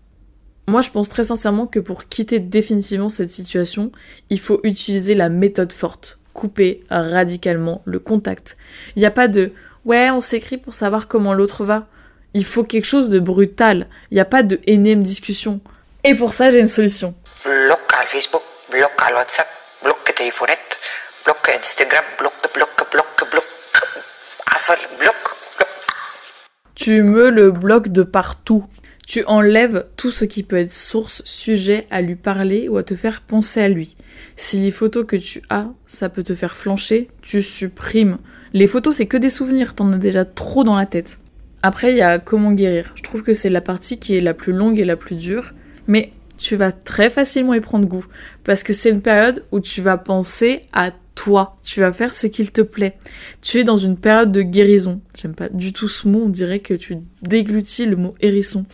Moi, 0.68 0.80
je 0.80 0.90
pense 0.90 1.08
très 1.08 1.24
sincèrement 1.24 1.66
que 1.66 1.80
pour 1.80 2.06
quitter 2.06 2.38
définitivement 2.38 3.08
cette 3.08 3.30
situation, 3.30 3.90
il 4.30 4.40
faut 4.40 4.60
utiliser 4.62 5.14
la 5.14 5.28
méthode 5.28 5.72
forte. 5.72 6.18
Couper 6.32 6.82
radicalement 6.88 7.82
le 7.84 7.98
contact. 7.98 8.56
Il 8.96 9.00
n'y 9.00 9.06
a 9.06 9.10
pas 9.10 9.28
de 9.28 9.52
ouais, 9.84 10.10
on 10.10 10.20
s'écrit 10.20 10.56
pour 10.56 10.72
savoir 10.74 11.08
comment 11.08 11.34
l'autre 11.34 11.64
va. 11.64 11.86
Il 12.32 12.44
faut 12.44 12.64
quelque 12.64 12.86
chose 12.86 13.10
de 13.10 13.18
brutal. 13.18 13.88
Il 14.10 14.14
n'y 14.14 14.20
a 14.20 14.24
pas 14.24 14.42
de 14.42 14.58
énième 14.66 15.02
discussion. 15.02 15.60
Et 16.04 16.14
pour 16.14 16.32
ça, 16.32 16.48
j'ai 16.48 16.60
une 16.60 16.66
solution. 16.66 17.14
Bloc 17.44 17.80
Facebook, 18.08 18.42
bloc 18.70 18.90
WhatsApp, 19.14 19.48
bloc 19.82 19.96
téléphonette, 20.16 20.58
bloc 21.24 21.36
Instagram, 21.60 22.04
bloc, 22.18 22.32
bloc, 22.54 22.68
bloc, 22.76 22.90
bloc, 22.90 23.06
bloc, 23.18 23.30
bloc. 23.30 23.44
Tu 26.74 27.02
me 27.02 27.28
le 27.28 27.52
bloques 27.52 27.88
de 27.88 28.02
partout. 28.02 28.64
Tu 29.12 29.22
enlèves 29.26 29.84
tout 29.98 30.10
ce 30.10 30.24
qui 30.24 30.42
peut 30.42 30.56
être 30.56 30.72
source, 30.72 31.20
sujet 31.26 31.86
à 31.90 32.00
lui 32.00 32.16
parler 32.16 32.70
ou 32.70 32.78
à 32.78 32.82
te 32.82 32.94
faire 32.94 33.20
penser 33.20 33.60
à 33.60 33.68
lui. 33.68 33.94
Si 34.36 34.58
les 34.58 34.70
photos 34.70 35.04
que 35.06 35.16
tu 35.16 35.42
as, 35.50 35.68
ça 35.84 36.08
peut 36.08 36.22
te 36.22 36.34
faire 36.34 36.54
flancher, 36.54 37.10
tu 37.20 37.42
supprimes. 37.42 38.16
Les 38.54 38.66
photos, 38.66 38.96
c'est 38.96 39.04
que 39.04 39.18
des 39.18 39.28
souvenirs, 39.28 39.74
t'en 39.74 39.92
as 39.92 39.98
déjà 39.98 40.24
trop 40.24 40.64
dans 40.64 40.76
la 40.76 40.86
tête. 40.86 41.18
Après, 41.62 41.90
il 41.90 41.98
y 41.98 42.00
a 42.00 42.18
comment 42.18 42.52
guérir. 42.52 42.94
Je 42.94 43.02
trouve 43.02 43.22
que 43.22 43.34
c'est 43.34 43.50
la 43.50 43.60
partie 43.60 43.98
qui 43.98 44.16
est 44.16 44.22
la 44.22 44.32
plus 44.32 44.54
longue 44.54 44.78
et 44.78 44.86
la 44.86 44.96
plus 44.96 45.16
dure, 45.16 45.52
mais 45.86 46.10
tu 46.38 46.56
vas 46.56 46.72
très 46.72 47.10
facilement 47.10 47.52
y 47.52 47.60
prendre 47.60 47.86
goût. 47.86 48.06
Parce 48.44 48.62
que 48.62 48.72
c'est 48.72 48.88
une 48.88 49.02
période 49.02 49.44
où 49.52 49.60
tu 49.60 49.82
vas 49.82 49.98
penser 49.98 50.62
à 50.72 50.90
toi. 51.14 51.56
Tu 51.62 51.80
vas 51.80 51.92
faire 51.92 52.12
ce 52.12 52.26
qu'il 52.26 52.52
te 52.52 52.60
plaît. 52.60 52.96
Tu 53.40 53.58
es 53.58 53.64
dans 53.64 53.76
une 53.76 53.96
période 53.96 54.32
de 54.32 54.42
guérison. 54.42 55.00
J'aime 55.20 55.34
pas 55.34 55.48
du 55.48 55.72
tout 55.72 55.88
ce 55.88 56.08
mot. 56.08 56.24
On 56.26 56.28
dirait 56.28 56.60
que 56.60 56.74
tu 56.74 56.98
déglutis 57.22 57.86
le 57.86 57.96
mot 57.96 58.14
hérisson. 58.20 58.64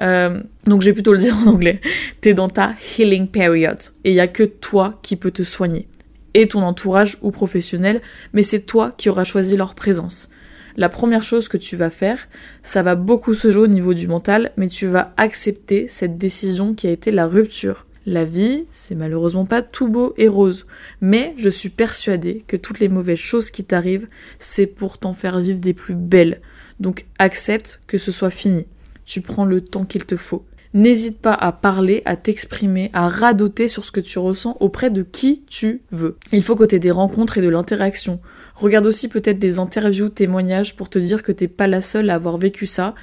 Euh, 0.00 0.42
donc 0.66 0.82
j'ai 0.82 0.92
plutôt 0.92 1.12
le 1.12 1.18
dire 1.18 1.36
en 1.36 1.48
anglais. 1.48 1.80
T'es 2.20 2.34
dans 2.34 2.48
ta 2.48 2.74
healing 2.98 3.28
period. 3.28 3.78
Et 4.04 4.10
il 4.10 4.14
y 4.14 4.20
a 4.20 4.28
que 4.28 4.44
toi 4.44 4.98
qui 5.02 5.16
peux 5.16 5.30
te 5.30 5.42
soigner. 5.42 5.88
Et 6.34 6.48
ton 6.48 6.62
entourage 6.62 7.18
ou 7.22 7.30
professionnel. 7.30 8.00
Mais 8.32 8.42
c'est 8.42 8.60
toi 8.60 8.92
qui 8.96 9.08
auras 9.08 9.24
choisi 9.24 9.56
leur 9.56 9.74
présence 9.74 10.30
la 10.76 10.88
première 10.88 11.24
chose 11.24 11.48
que 11.48 11.56
tu 11.56 11.76
vas 11.76 11.90
faire, 11.90 12.28
ça 12.62 12.82
va 12.82 12.94
beaucoup 12.94 13.34
se 13.34 13.50
jouer 13.50 13.64
au 13.64 13.68
niveau 13.68 13.94
du 13.94 14.08
mental, 14.08 14.52
mais 14.56 14.68
tu 14.68 14.86
vas 14.86 15.12
accepter 15.16 15.86
cette 15.88 16.16
décision 16.16 16.74
qui 16.74 16.86
a 16.86 16.90
été 16.90 17.10
la 17.10 17.26
rupture. 17.26 17.86
La 18.04 18.24
vie, 18.24 18.66
c'est 18.70 18.96
malheureusement 18.96 19.46
pas 19.46 19.62
tout 19.62 19.88
beau 19.88 20.12
et 20.16 20.26
rose, 20.26 20.66
mais 21.00 21.34
je 21.36 21.48
suis 21.48 21.68
persuadée 21.68 22.44
que 22.48 22.56
toutes 22.56 22.80
les 22.80 22.88
mauvaises 22.88 23.18
choses 23.18 23.50
qui 23.50 23.64
t'arrivent, 23.64 24.08
c'est 24.40 24.66
pour 24.66 24.98
t'en 24.98 25.14
faire 25.14 25.38
vivre 25.38 25.60
des 25.60 25.72
plus 25.72 25.94
belles. 25.94 26.40
Donc 26.80 27.06
accepte 27.20 27.80
que 27.86 27.98
ce 27.98 28.10
soit 28.10 28.30
fini. 28.30 28.66
Tu 29.04 29.20
prends 29.20 29.44
le 29.44 29.60
temps 29.60 29.84
qu'il 29.84 30.04
te 30.04 30.16
faut. 30.16 30.44
N'hésite 30.74 31.20
pas 31.20 31.34
à 31.34 31.52
parler, 31.52 32.02
à 32.06 32.16
t'exprimer, 32.16 32.90
à 32.94 33.08
radoter 33.08 33.68
sur 33.68 33.84
ce 33.84 33.92
que 33.92 34.00
tu 34.00 34.18
ressens 34.18 34.56
auprès 34.58 34.90
de 34.90 35.02
qui 35.02 35.44
tu 35.46 35.82
veux. 35.92 36.16
Il 36.32 36.42
faut 36.42 36.60
aies 36.64 36.78
des 36.78 36.90
rencontres 36.90 37.38
et 37.38 37.42
de 37.42 37.48
l'interaction. 37.48 38.20
Regarde 38.54 38.86
aussi 38.86 39.08
peut-être 39.08 39.38
des 39.38 39.58
interviews, 39.58 40.08
témoignages 40.08 40.74
pour 40.74 40.88
te 40.88 40.98
dire 40.98 41.22
que 41.22 41.30
t'es 41.30 41.48
pas 41.48 41.66
la 41.66 41.82
seule 41.82 42.10
à 42.10 42.14
avoir 42.14 42.38
vécu 42.38 42.66
ça 42.66 42.94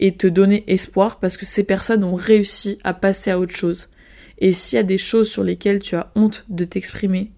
et 0.00 0.16
te 0.16 0.26
donner 0.26 0.64
espoir 0.68 1.18
parce 1.18 1.36
que 1.36 1.44
ces 1.44 1.64
personnes 1.64 2.02
ont 2.02 2.14
réussi 2.14 2.78
à 2.82 2.94
passer 2.94 3.30
à 3.30 3.38
autre 3.38 3.54
chose. 3.54 3.88
Et 4.38 4.52
s'il 4.52 4.76
y 4.76 4.80
a 4.80 4.84
des 4.84 4.98
choses 4.98 5.28
sur 5.28 5.42
lesquelles 5.42 5.80
tu 5.80 5.96
as 5.96 6.10
honte 6.14 6.44
de 6.48 6.64
t'exprimer, 6.64 7.32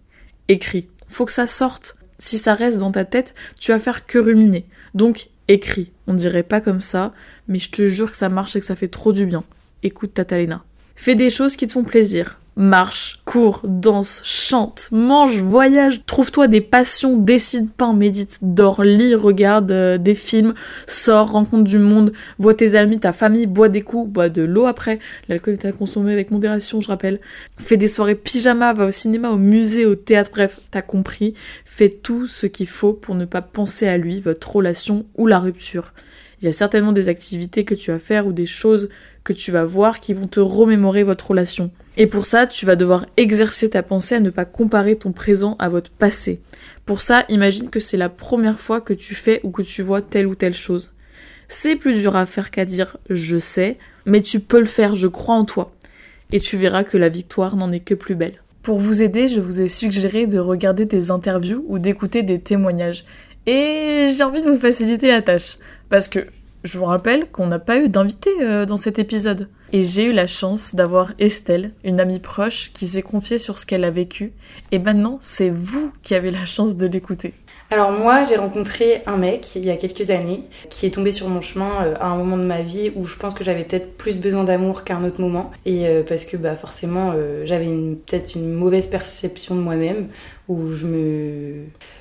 écris. 0.49 0.88
Faut 1.09 1.25
que 1.25 1.33
ça 1.33 1.47
sorte. 1.47 1.97
Si 2.19 2.37
ça 2.37 2.54
reste 2.54 2.78
dans 2.78 2.92
ta 2.92 3.04
tête, 3.04 3.35
tu 3.59 3.73
vas 3.73 3.78
faire 3.78 4.07
que 4.07 4.19
ruminer. 4.19 4.66
Donc 4.95 5.30
écris. 5.49 5.90
On 6.07 6.14
dirait 6.14 6.42
pas 6.42 6.61
comme 6.61 6.80
ça, 6.80 7.14
mais 7.49 7.59
je 7.59 7.71
te 7.71 7.88
jure 7.88 8.11
que 8.11 8.16
ça 8.16 8.28
marche 8.28 8.57
et 8.57 8.61
que 8.61 8.66
ça 8.66 8.76
fait 8.76 8.88
trop 8.88 9.12
du 9.12 9.26
bien. 9.26 9.45
Écoute 9.83 10.14
Tatalena. 10.14 10.64
Fais 10.95 11.14
des 11.14 11.30
choses 11.30 11.57
qui 11.57 11.66
te 11.66 11.73
font 11.73 11.85
plaisir 11.85 12.38
marche, 12.60 13.16
cours, 13.24 13.62
danse, 13.64 14.20
chante, 14.22 14.90
mange, 14.92 15.38
voyage, 15.38 16.04
trouve-toi 16.04 16.46
des 16.46 16.60
passions, 16.60 17.16
dessine, 17.16 17.70
peins, 17.70 17.94
médite, 17.94 18.38
dors, 18.42 18.84
lis, 18.84 19.14
regarde 19.14 19.72
euh, 19.72 19.96
des 19.98 20.14
films, 20.14 20.52
sors, 20.86 21.32
rencontre 21.32 21.64
du 21.64 21.78
monde, 21.78 22.12
vois 22.38 22.52
tes 22.52 22.76
amis, 22.76 23.00
ta 23.00 23.14
famille, 23.14 23.46
bois 23.46 23.70
des 23.70 23.80
coups, 23.80 24.10
bois 24.10 24.28
de 24.28 24.42
l'eau 24.42 24.66
après, 24.66 24.99
l'alcool 25.28 25.54
est 25.54 25.64
à 25.64 25.73
consommer 25.73 26.12
avec 26.12 26.30
modération, 26.30 26.82
je 26.82 26.88
rappelle. 26.88 27.18
Fais 27.56 27.78
des 27.78 27.88
soirées 27.88 28.14
pyjama, 28.14 28.75
va 28.75 28.86
au 28.86 28.90
cinéma, 28.90 29.30
au 29.30 29.38
musée, 29.38 29.86
au 29.86 29.94
théâtre, 29.94 30.30
bref, 30.30 30.60
t'as 30.70 30.82
compris. 30.82 31.32
Fais 31.64 31.88
tout 31.88 32.26
ce 32.26 32.46
qu'il 32.46 32.68
faut 32.68 32.92
pour 32.92 33.14
ne 33.14 33.25
pas 33.25 33.42
penser 33.42 33.88
à 33.88 33.96
lui, 33.96 34.20
votre 34.20 34.56
relation 34.56 35.06
ou 35.16 35.26
la 35.26 35.38
rupture. 35.38 35.94
Il 36.42 36.44
y 36.44 36.49
a 36.49 36.52
certainement 36.52 36.92
des 36.92 37.08
activités 37.08 37.64
que 37.64 37.75
tu 37.75 37.90
vas 37.90 37.99
faire 37.99 38.26
ou 38.26 38.32
des 38.32 38.46
choses 38.46 38.90
que 39.25 39.32
tu 39.32 39.50
vas 39.50 39.64
voir 39.64 40.00
qui 40.00 40.12
vont 40.12 40.26
te 40.26 40.40
remémorer 40.40 41.04
votre 41.04 41.30
relation. 41.30 41.70
Et 41.96 42.06
pour 42.06 42.24
ça, 42.24 42.46
tu 42.46 42.66
vas 42.66 42.76
devoir 42.76 43.06
exercer 43.16 43.70
ta 43.70 43.82
pensée 43.82 44.14
à 44.14 44.20
ne 44.20 44.30
pas 44.30 44.44
comparer 44.44 44.96
ton 44.96 45.12
présent 45.12 45.56
à 45.58 45.68
votre 45.68 45.90
passé. 45.90 46.40
Pour 46.86 47.00
ça, 47.00 47.24
imagine 47.28 47.68
que 47.68 47.80
c'est 47.80 47.96
la 47.96 48.08
première 48.08 48.60
fois 48.60 48.80
que 48.80 48.94
tu 48.94 49.14
fais 49.14 49.40
ou 49.42 49.50
que 49.50 49.62
tu 49.62 49.82
vois 49.82 50.02
telle 50.02 50.26
ou 50.26 50.34
telle 50.34 50.54
chose. 50.54 50.92
C'est 51.48 51.76
plus 51.76 51.94
dur 51.94 52.16
à 52.16 52.26
faire 52.26 52.50
qu'à 52.50 52.64
dire 52.64 52.96
je 53.10 53.38
sais, 53.38 53.76
mais 54.06 54.22
tu 54.22 54.40
peux 54.40 54.60
le 54.60 54.66
faire, 54.66 54.94
je 54.94 55.08
crois 55.08 55.34
en 55.34 55.44
toi. 55.44 55.72
Et 56.32 56.38
tu 56.38 56.56
verras 56.56 56.84
que 56.84 56.96
la 56.96 57.08
victoire 57.08 57.56
n'en 57.56 57.72
est 57.72 57.80
que 57.80 57.94
plus 57.94 58.14
belle. 58.14 58.42
Pour 58.62 58.78
vous 58.78 59.02
aider, 59.02 59.26
je 59.26 59.40
vous 59.40 59.60
ai 59.60 59.68
suggéré 59.68 60.26
de 60.26 60.38
regarder 60.38 60.86
des 60.86 61.10
interviews 61.10 61.64
ou 61.66 61.78
d'écouter 61.78 62.22
des 62.22 62.38
témoignages. 62.38 63.04
Et 63.46 64.06
j'ai 64.16 64.22
envie 64.22 64.42
de 64.42 64.48
vous 64.48 64.58
faciliter 64.58 65.08
la 65.08 65.22
tâche. 65.22 65.58
Parce 65.88 66.08
que 66.08 66.20
je 66.62 66.78
vous 66.78 66.84
rappelle 66.84 67.30
qu'on 67.30 67.46
n'a 67.46 67.58
pas 67.58 67.78
eu 67.78 67.88
d'invité 67.88 68.30
euh, 68.42 68.66
dans 68.66 68.76
cet 68.76 68.99
épisode. 68.99 69.49
Et 69.73 69.84
j'ai 69.84 70.06
eu 70.06 70.12
la 70.12 70.26
chance 70.26 70.75
d'avoir 70.75 71.12
Estelle, 71.18 71.73
une 71.84 72.00
amie 72.00 72.18
proche, 72.18 72.73
qui 72.75 72.86
s'est 72.86 73.02
confiée 73.02 73.38
sur 73.38 73.56
ce 73.56 73.66
qu'elle 73.66 73.84
a 73.84 73.90
vécu. 73.90 74.32
Et 74.73 74.78
maintenant, 74.78 75.16
c'est 75.20 75.49
vous 75.49 75.92
qui 76.02 76.14
avez 76.14 76.30
la 76.30 76.44
chance 76.44 76.76
de 76.76 76.86
l'écouter. 76.86 77.34
Alors 77.73 77.92
moi, 77.92 78.25
j'ai 78.25 78.34
rencontré 78.34 79.00
un 79.06 79.16
mec 79.16 79.54
il 79.54 79.64
y 79.64 79.70
a 79.70 79.76
quelques 79.76 80.10
années 80.10 80.42
qui 80.70 80.86
est 80.86 80.90
tombé 80.90 81.12
sur 81.12 81.28
mon 81.28 81.40
chemin 81.40 81.84
euh, 81.84 81.94
à 82.00 82.08
un 82.08 82.16
moment 82.16 82.36
de 82.36 82.42
ma 82.42 82.62
vie 82.62 82.90
où 82.96 83.06
je 83.06 83.16
pense 83.16 83.32
que 83.32 83.44
j'avais 83.44 83.62
peut-être 83.62 83.96
plus 83.96 84.18
besoin 84.18 84.42
d'amour 84.42 84.82
qu'à 84.82 84.96
un 84.96 85.04
autre 85.04 85.20
moment 85.20 85.52
et 85.64 85.86
euh, 85.86 86.02
parce 86.02 86.25
que 86.25 86.36
bah 86.36 86.56
forcément 86.56 87.14
j'avais 87.44 87.66
peut-être 87.66 88.34
une 88.34 88.52
mauvaise 88.52 88.88
perception 88.88 89.54
de 89.54 89.60
moi-même 89.60 90.08
où 90.50 90.73
je 90.73 90.86
me, 90.86 91.52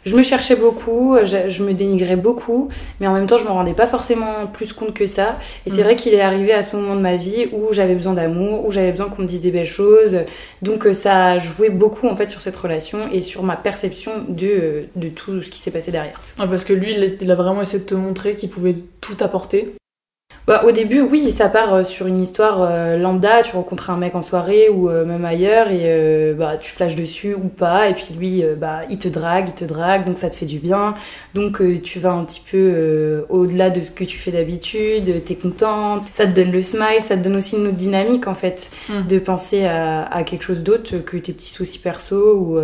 je 0.06 0.16
me 0.16 0.24
cherchais 0.24 0.56
beaucoup, 0.56 1.16
je, 1.24 1.64
me 1.64 1.74
dénigrais 1.74 2.16
beaucoup, 2.16 2.70
mais 3.00 3.06
en 3.06 3.14
même 3.14 3.28
temps 3.28 3.38
je 3.38 3.44
me 3.44 3.50
rendais 3.50 3.74
pas 3.74 3.86
forcément 3.86 4.48
plus 4.48 4.74
compte 4.74 4.96
que 4.96 5.06
ça. 5.06 5.38
Et 5.68 5.70
c'est 5.70 5.82
mm. 5.82 5.84
vrai 5.84 5.96
qu'il 5.96 6.16
est 6.16 6.22
arrivé 6.22 6.52
à 6.52 6.64
ce 6.64 6.76
moment 6.76 6.96
de 6.96 7.02
ma 7.02 7.16
vie 7.16 7.50
où 7.54 7.72
j'avais 7.74 7.94
besoin 7.94 8.14
d'amour, 8.14 8.66
où 8.66 8.72
j'avais 8.72 8.92
besoin 8.92 9.08
qu'on 9.08 9.22
me 9.22 9.28
dise 9.28 9.42
des 9.42 9.52
belles 9.52 9.68
choses. 9.68 10.18
Donc 10.64 10.88
euh, 10.88 10.94
ça 10.94 11.28
a 11.28 11.40
joué 11.40 11.70
beaucoup 11.70 12.08
en 12.08 12.16
fait 12.16 12.30
sur 12.30 12.42
cette 12.42 12.58
relation 12.58 12.98
et 13.12 13.22
sur 13.22 13.44
ma 13.44 13.56
perception 13.56 14.12
de, 14.28 14.86
de 14.96 15.10
tout 15.10 15.44
ce 15.44 15.52
qui 15.52 15.60
s'est 15.60 15.72
passé 15.72 15.92
derrière. 15.92 16.20
Ah, 16.40 16.48
parce 16.48 16.64
que 16.64 16.74
lui, 16.74 16.96
il 17.22 17.32
a 17.32 17.36
vraiment 17.36 17.62
essayé 17.62 17.84
de 17.84 17.88
te 17.88 17.96
montrer 17.96 18.34
qu'il 18.34 18.50
pouvait 18.50 18.76
tout 19.00 19.18
apporter. 19.20 19.76
Bah, 20.50 20.64
au 20.66 20.72
début, 20.72 21.02
oui, 21.02 21.32
ça 21.32 21.48
part 21.48 21.76
euh, 21.76 21.84
sur 21.84 22.08
une 22.08 22.20
histoire 22.20 22.64
euh, 22.64 22.98
lambda. 22.98 23.44
Tu 23.44 23.56
rencontres 23.56 23.92
un 23.92 23.98
mec 23.98 24.16
en 24.16 24.24
soirée 24.24 24.68
ou 24.68 24.90
euh, 24.90 25.06
même 25.06 25.24
ailleurs 25.24 25.68
et 25.68 26.34
bah, 26.36 26.58
tu 26.60 26.72
flashes 26.72 26.96
dessus 26.96 27.36
ou 27.36 27.50
pas. 27.50 27.88
Et 27.88 27.94
puis 27.94 28.08
lui, 28.18 28.44
bah, 28.60 28.80
il 28.90 28.98
te 28.98 29.08
drague, 29.08 29.50
il 29.50 29.54
te 29.54 29.66
drague, 29.66 30.08
donc 30.08 30.18
ça 30.18 30.28
te 30.28 30.36
fait 30.36 30.48
du 30.48 30.58
bien. 30.58 30.96
Donc 31.36 31.62
tu 31.84 32.00
vas 32.00 32.14
un 32.14 32.26
petit 32.26 32.42
peu 32.50 33.26
au-delà 33.30 33.70
de 33.70 33.82
ce 33.82 33.92
que 33.92 34.04
tu 34.04 34.18
fais 34.18 34.32
d'habitude, 34.32 35.24
t'es 35.24 35.36
contente, 35.36 36.06
ça 36.12 36.26
te 36.26 36.32
donne 36.32 36.52
le 36.52 36.64
smile, 36.64 37.00
ça 37.00 37.16
te 37.16 37.24
donne 37.24 37.36
aussi 37.36 37.58
une 37.58 37.68
autre 37.68 37.78
dynamique 37.78 38.26
en 38.26 38.34
fait, 38.34 38.72
hmm. 38.90 39.06
de 39.08 39.20
penser 39.20 39.66
à, 39.66 40.24
quelque 40.26 40.44
chose 40.44 40.64
d'autre 40.64 40.98
que 40.98 41.18
tes 41.18 41.32
petits 41.32 41.52
soucis 41.52 41.78
perso 41.78 42.36
ou 42.36 42.60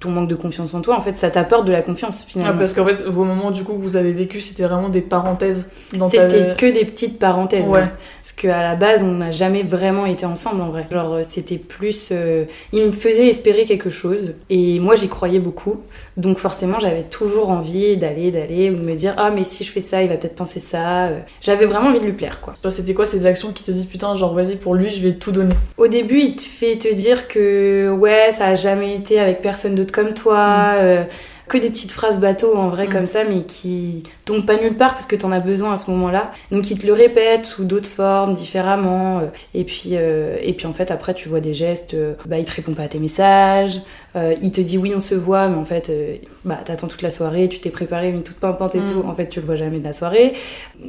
ton 0.00 0.10
manque 0.10 0.28
de 0.28 0.34
confiance 0.34 0.74
en 0.74 0.80
toi. 0.80 0.96
En 0.96 1.00
fait, 1.00 1.14
ça 1.14 1.30
t'apporte 1.30 1.66
de 1.66 1.72
la 1.72 1.82
confiance 1.82 2.24
finalement. 2.26 2.54
Ah, 2.56 2.58
parce 2.58 2.72
qu'en 2.72 2.84
fait, 2.84 3.04
vos 3.04 3.24
moments 3.24 3.52
du 3.52 3.62
coup 3.62 3.74
que 3.74 3.82
vous 3.82 3.96
avez 3.96 4.12
vécu, 4.12 4.40
c'était 4.40 4.64
vraiment 4.64 4.88
des 4.88 5.02
parenthèses 5.02 5.70
dans 5.94 6.08
C'était 6.08 6.56
que 6.56 6.66
des 6.66 6.84
petites 6.84 7.18
parenthèses 7.18 7.27
parenthèse. 7.28 7.66
Ouais. 7.66 7.84
Parce 8.22 8.32
qu'à 8.32 8.62
la 8.62 8.74
base, 8.74 9.02
on 9.02 9.12
n'a 9.12 9.30
jamais 9.30 9.62
vraiment 9.62 10.06
été 10.06 10.24
ensemble 10.24 10.62
en 10.62 10.70
vrai. 10.70 10.86
Genre, 10.90 11.12
euh, 11.12 11.22
c'était 11.28 11.58
plus. 11.58 12.08
Euh, 12.10 12.44
il 12.72 12.86
me 12.86 12.92
faisait 12.92 13.28
espérer 13.28 13.64
quelque 13.64 13.90
chose. 13.90 14.34
Et 14.48 14.78
moi, 14.78 14.94
j'y 14.94 15.08
croyais 15.08 15.40
beaucoup. 15.40 15.82
Donc, 16.16 16.38
forcément, 16.38 16.78
j'avais 16.78 17.02
toujours 17.02 17.50
envie 17.50 17.96
d'aller, 17.96 18.30
d'aller, 18.30 18.70
ou 18.70 18.76
de 18.76 18.82
me 18.82 18.94
dire 18.94 19.14
Ah, 19.18 19.30
mais 19.30 19.44
si 19.44 19.64
je 19.64 19.70
fais 19.70 19.80
ça, 19.80 20.02
il 20.02 20.08
va 20.08 20.16
peut-être 20.16 20.36
penser 20.36 20.60
ça. 20.60 21.06
Euh, 21.06 21.18
j'avais 21.40 21.66
vraiment 21.66 21.88
envie 21.88 22.00
de 22.00 22.06
lui 22.06 22.12
plaire, 22.12 22.40
quoi. 22.40 22.54
C'était 22.70 22.94
quoi 22.94 23.04
ces 23.04 23.26
actions 23.26 23.52
qui 23.52 23.62
te 23.62 23.70
disent 23.70 23.86
Putain, 23.86 24.16
genre, 24.16 24.34
vas-y, 24.34 24.56
pour 24.56 24.74
lui, 24.74 24.88
je 24.88 25.02
vais 25.02 25.14
tout 25.14 25.32
donner? 25.32 25.54
Au 25.76 25.88
début, 25.88 26.20
il 26.20 26.36
te 26.36 26.42
fait 26.42 26.76
te 26.76 26.92
dire 26.92 27.28
que, 27.28 27.90
ouais, 27.90 28.30
ça 28.32 28.46
a 28.46 28.54
jamais 28.54 28.94
été 28.94 29.20
avec 29.20 29.42
personne 29.42 29.74
d'autre 29.74 29.92
comme 29.92 30.14
toi. 30.14 30.76
Mm. 30.80 31.06
Que 31.48 31.58
des 31.58 31.70
petites 31.70 31.92
phrases 31.92 32.20
bateau 32.20 32.56
en 32.56 32.68
vrai 32.68 32.86
Mm. 32.86 32.90
comme 32.92 33.06
ça, 33.06 33.20
mais 33.28 33.42
qui 33.42 34.02
tombent 34.24 34.46
pas 34.46 34.56
nulle 34.60 34.76
part 34.76 34.92
parce 34.94 35.06
que 35.06 35.16
t'en 35.16 35.32
as 35.32 35.40
besoin 35.40 35.72
à 35.72 35.76
ce 35.76 35.90
moment-là. 35.90 36.30
Donc 36.52 36.70
ils 36.70 36.78
te 36.78 36.86
le 36.86 36.92
répètent 36.92 37.46
sous 37.46 37.64
d'autres 37.64 37.88
formes, 37.88 38.34
différemment. 38.34 39.18
euh, 39.20 39.26
Et 39.54 39.64
puis, 39.64 39.90
euh, 39.94 40.36
et 40.42 40.52
puis 40.52 40.66
en 40.66 40.72
fait, 40.72 40.90
après, 40.90 41.14
tu 41.14 41.28
vois 41.28 41.40
des 41.40 41.54
gestes. 41.54 41.94
euh, 41.94 42.14
bah, 42.26 42.38
il 42.38 42.44
te 42.44 42.54
répond 42.54 42.74
pas 42.74 42.82
à 42.84 42.88
tes 42.88 42.98
messages. 42.98 43.80
euh, 44.16 44.34
il 44.40 44.52
te 44.52 44.60
dit 44.60 44.78
oui, 44.78 44.92
on 44.96 45.00
se 45.00 45.14
voit, 45.14 45.48
mais 45.48 45.56
en 45.58 45.64
fait, 45.64 45.90
euh, 45.90 46.16
bah, 46.44 46.58
t'attends 46.64 46.86
toute 46.88 47.02
la 47.02 47.10
soirée, 47.10 47.46
tu 47.48 47.60
t'es 47.60 47.70
préparé, 47.70 48.10
mais 48.10 48.22
toute 48.22 48.36
pimpante 48.40 48.74
et 48.74 48.80
Mm. 48.80 48.84
tout. 48.84 49.04
En 49.06 49.14
fait, 49.14 49.28
tu 49.28 49.40
le 49.40 49.46
vois 49.46 49.56
jamais 49.56 49.78
de 49.78 49.84
la 49.84 49.92
soirée. 49.92 50.32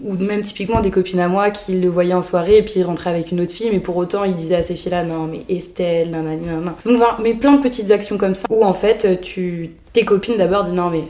Ou 0.03 0.13
même 0.15 0.41
typiquement 0.41 0.81
des 0.81 0.89
copines 0.91 1.19
à 1.19 1.27
moi 1.27 1.49
qui 1.51 1.79
le 1.79 1.89
voyaient 1.89 2.13
en 2.13 2.21
soirée 2.21 2.57
et 2.57 2.63
puis 2.63 2.73
ils 2.77 2.83
rentraient 2.83 3.09
avec 3.09 3.31
une 3.31 3.41
autre 3.41 3.51
fille, 3.53 3.69
mais 3.71 3.79
pour 3.79 3.97
autant 3.97 4.23
ils 4.23 4.33
disaient 4.35 4.55
à 4.55 4.63
ces 4.63 4.75
filles-là 4.75 5.03
non, 5.03 5.27
mais 5.27 5.41
Estelle, 5.53 6.11
nanani, 6.11 6.45
nanana. 6.45 6.75
Donc, 6.85 6.97
voilà, 6.97 7.17
mais 7.21 7.33
plein 7.33 7.53
de 7.53 7.61
petites 7.61 7.91
actions 7.91 8.17
comme 8.17 8.35
ça 8.35 8.45
où 8.49 8.63
en 8.63 8.73
fait, 8.73 9.19
tu, 9.21 9.71
tes 9.99 10.05
copines 10.05 10.37
d'abord 10.37 10.63
disent 10.63 10.73
non, 10.73 10.89
mais 10.89 11.03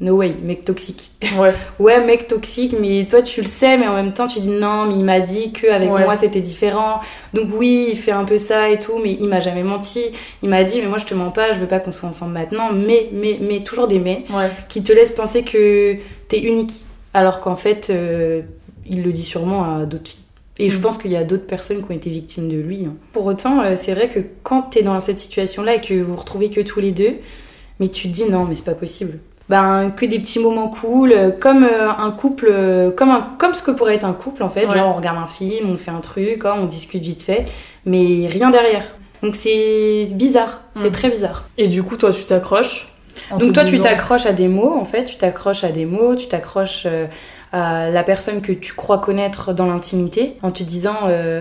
no 0.00 0.16
way, 0.16 0.34
mec 0.42 0.64
toxique. 0.64 1.12
Ouais. 1.38 1.52
Ouais, 1.78 2.04
mec 2.04 2.28
toxique, 2.28 2.74
mais 2.80 3.06
toi 3.08 3.22
tu 3.22 3.40
le 3.40 3.46
sais, 3.46 3.76
mais 3.78 3.86
en 3.88 3.94
même 3.94 4.12
temps 4.12 4.26
tu 4.26 4.40
dis 4.40 4.48
non, 4.50 4.84
mais 4.86 4.94
il 4.94 5.04
m'a 5.04 5.20
dit 5.20 5.52
qu'avec 5.52 5.90
Ouais. 5.90 6.04
moi 6.04 6.16
c'était 6.16 6.40
différent. 6.40 7.00
Donc 7.34 7.48
oui, 7.56 7.88
il 7.92 7.96
fait 7.96 8.12
un 8.12 8.24
peu 8.24 8.36
ça 8.38 8.68
et 8.70 8.78
tout, 8.78 8.98
mais 9.02 9.16
il 9.18 9.26
m'a 9.28 9.40
jamais 9.40 9.62
menti. 9.62 10.02
Il 10.42 10.48
m'a 10.50 10.64
dit, 10.64 10.80
mais 10.82 10.88
moi 10.88 10.98
je 10.98 11.06
te 11.06 11.14
mens 11.14 11.30
pas, 11.30 11.52
je 11.52 11.58
veux 11.60 11.66
pas 11.68 11.80
qu'on 11.80 11.92
soit 11.92 12.08
ensemble 12.08 12.32
maintenant. 12.32 12.72
Mais, 12.72 13.08
mais, 13.12 13.38
mais, 13.40 13.60
toujours 13.62 13.88
des 13.88 13.98
mais 13.98 14.24
Ouais. 14.34 14.48
qui 14.68 14.82
te 14.82 14.92
laissent 14.92 15.12
penser 15.14 15.42
que 15.42 15.96
t'es 16.28 16.40
unique. 16.40 16.72
Alors 17.14 17.40
qu'en 17.40 17.56
fait, 17.56 17.88
euh, 17.90 18.42
il 18.88 19.02
le 19.02 19.12
dit 19.12 19.22
sûrement 19.22 19.76
à 19.78 19.84
d'autres 19.86 20.08
filles. 20.10 20.20
Et 20.58 20.68
je 20.68 20.76
Mhm. 20.76 20.82
pense 20.82 20.98
qu'il 20.98 21.10
y 21.10 21.16
a 21.16 21.24
d'autres 21.24 21.46
personnes 21.46 21.82
qui 21.84 21.90
ont 21.90 21.94
été 21.94 22.10
victimes 22.10 22.48
de 22.50 22.56
lui. 22.58 22.84
hein. 22.86 22.94
Pour 23.14 23.24
autant, 23.26 23.62
euh, 23.62 23.74
c'est 23.76 23.92
vrai 23.94 24.08
que 24.10 24.20
quand 24.42 24.62
t'es 24.70 24.82
dans 24.82 25.00
cette 25.00 25.18
situation-là 25.18 25.74
et 25.76 25.80
que 25.80 25.94
vous 25.94 26.12
vous 26.12 26.16
retrouvez 26.16 26.48
que 26.50 26.60
tous 26.62 26.80
les 26.80 26.92
deux, 26.92 27.14
mais 27.80 27.88
tu 27.88 28.08
te 28.08 28.12
dis 28.14 28.24
non, 28.30 28.44
mais 28.44 28.54
c'est 28.54 28.64
pas 28.64 28.74
possible. 28.74 29.18
Ben, 29.48 29.92
que 29.96 30.04
des 30.04 30.18
petits 30.18 30.40
moments 30.40 30.68
cool, 30.68 31.12
euh, 31.12 31.30
comme 31.30 31.62
euh, 31.62 31.88
un 31.96 32.10
couple, 32.10 32.48
euh, 32.50 32.90
comme, 32.90 33.10
un, 33.10 33.28
comme 33.38 33.54
ce 33.54 33.62
que 33.62 33.70
pourrait 33.70 33.94
être 33.94 34.04
un 34.04 34.12
couple 34.12 34.42
en 34.42 34.48
fait. 34.48 34.66
Ouais. 34.66 34.74
Genre, 34.74 34.88
on 34.88 34.92
regarde 34.94 35.18
un 35.18 35.26
film, 35.26 35.70
on 35.70 35.76
fait 35.76 35.92
un 35.92 36.00
truc, 36.00 36.44
hein, 36.44 36.54
on 36.56 36.64
discute 36.64 37.02
vite 37.02 37.22
fait, 37.22 37.46
mais 37.84 38.26
rien 38.28 38.50
derrière. 38.50 38.84
Donc 39.22 39.36
c'est 39.36 40.08
bizarre, 40.14 40.62
c'est 40.74 40.86
Mhm. 40.88 40.92
très 40.92 41.10
bizarre. 41.10 41.44
Et 41.58 41.68
du 41.68 41.82
coup, 41.84 41.96
toi, 41.96 42.12
tu 42.12 42.24
t'accroches. 42.24 42.88
Donc 43.38 43.52
toi, 43.54 43.64
tu 43.64 43.80
t'accroches 43.80 44.26
à 44.26 44.32
des 44.32 44.48
mots, 44.48 44.74
en 44.78 44.84
fait, 44.84 45.04
tu 45.04 45.16
t'accroches 45.16 45.64
à 45.64 45.68
des 45.70 45.86
mots, 45.86 46.16
tu 46.16 46.26
t'accroches 46.26 46.82
euh, 46.86 47.06
à 47.52 47.88
la 47.88 48.02
personne 48.02 48.42
que 48.42 48.52
tu 48.52 48.74
crois 48.74 48.98
connaître 48.98 49.52
dans 49.54 49.66
l'intimité, 49.66 50.36
en 50.42 50.50
te 50.50 50.62
disant, 50.64 50.96
euh, 51.06 51.40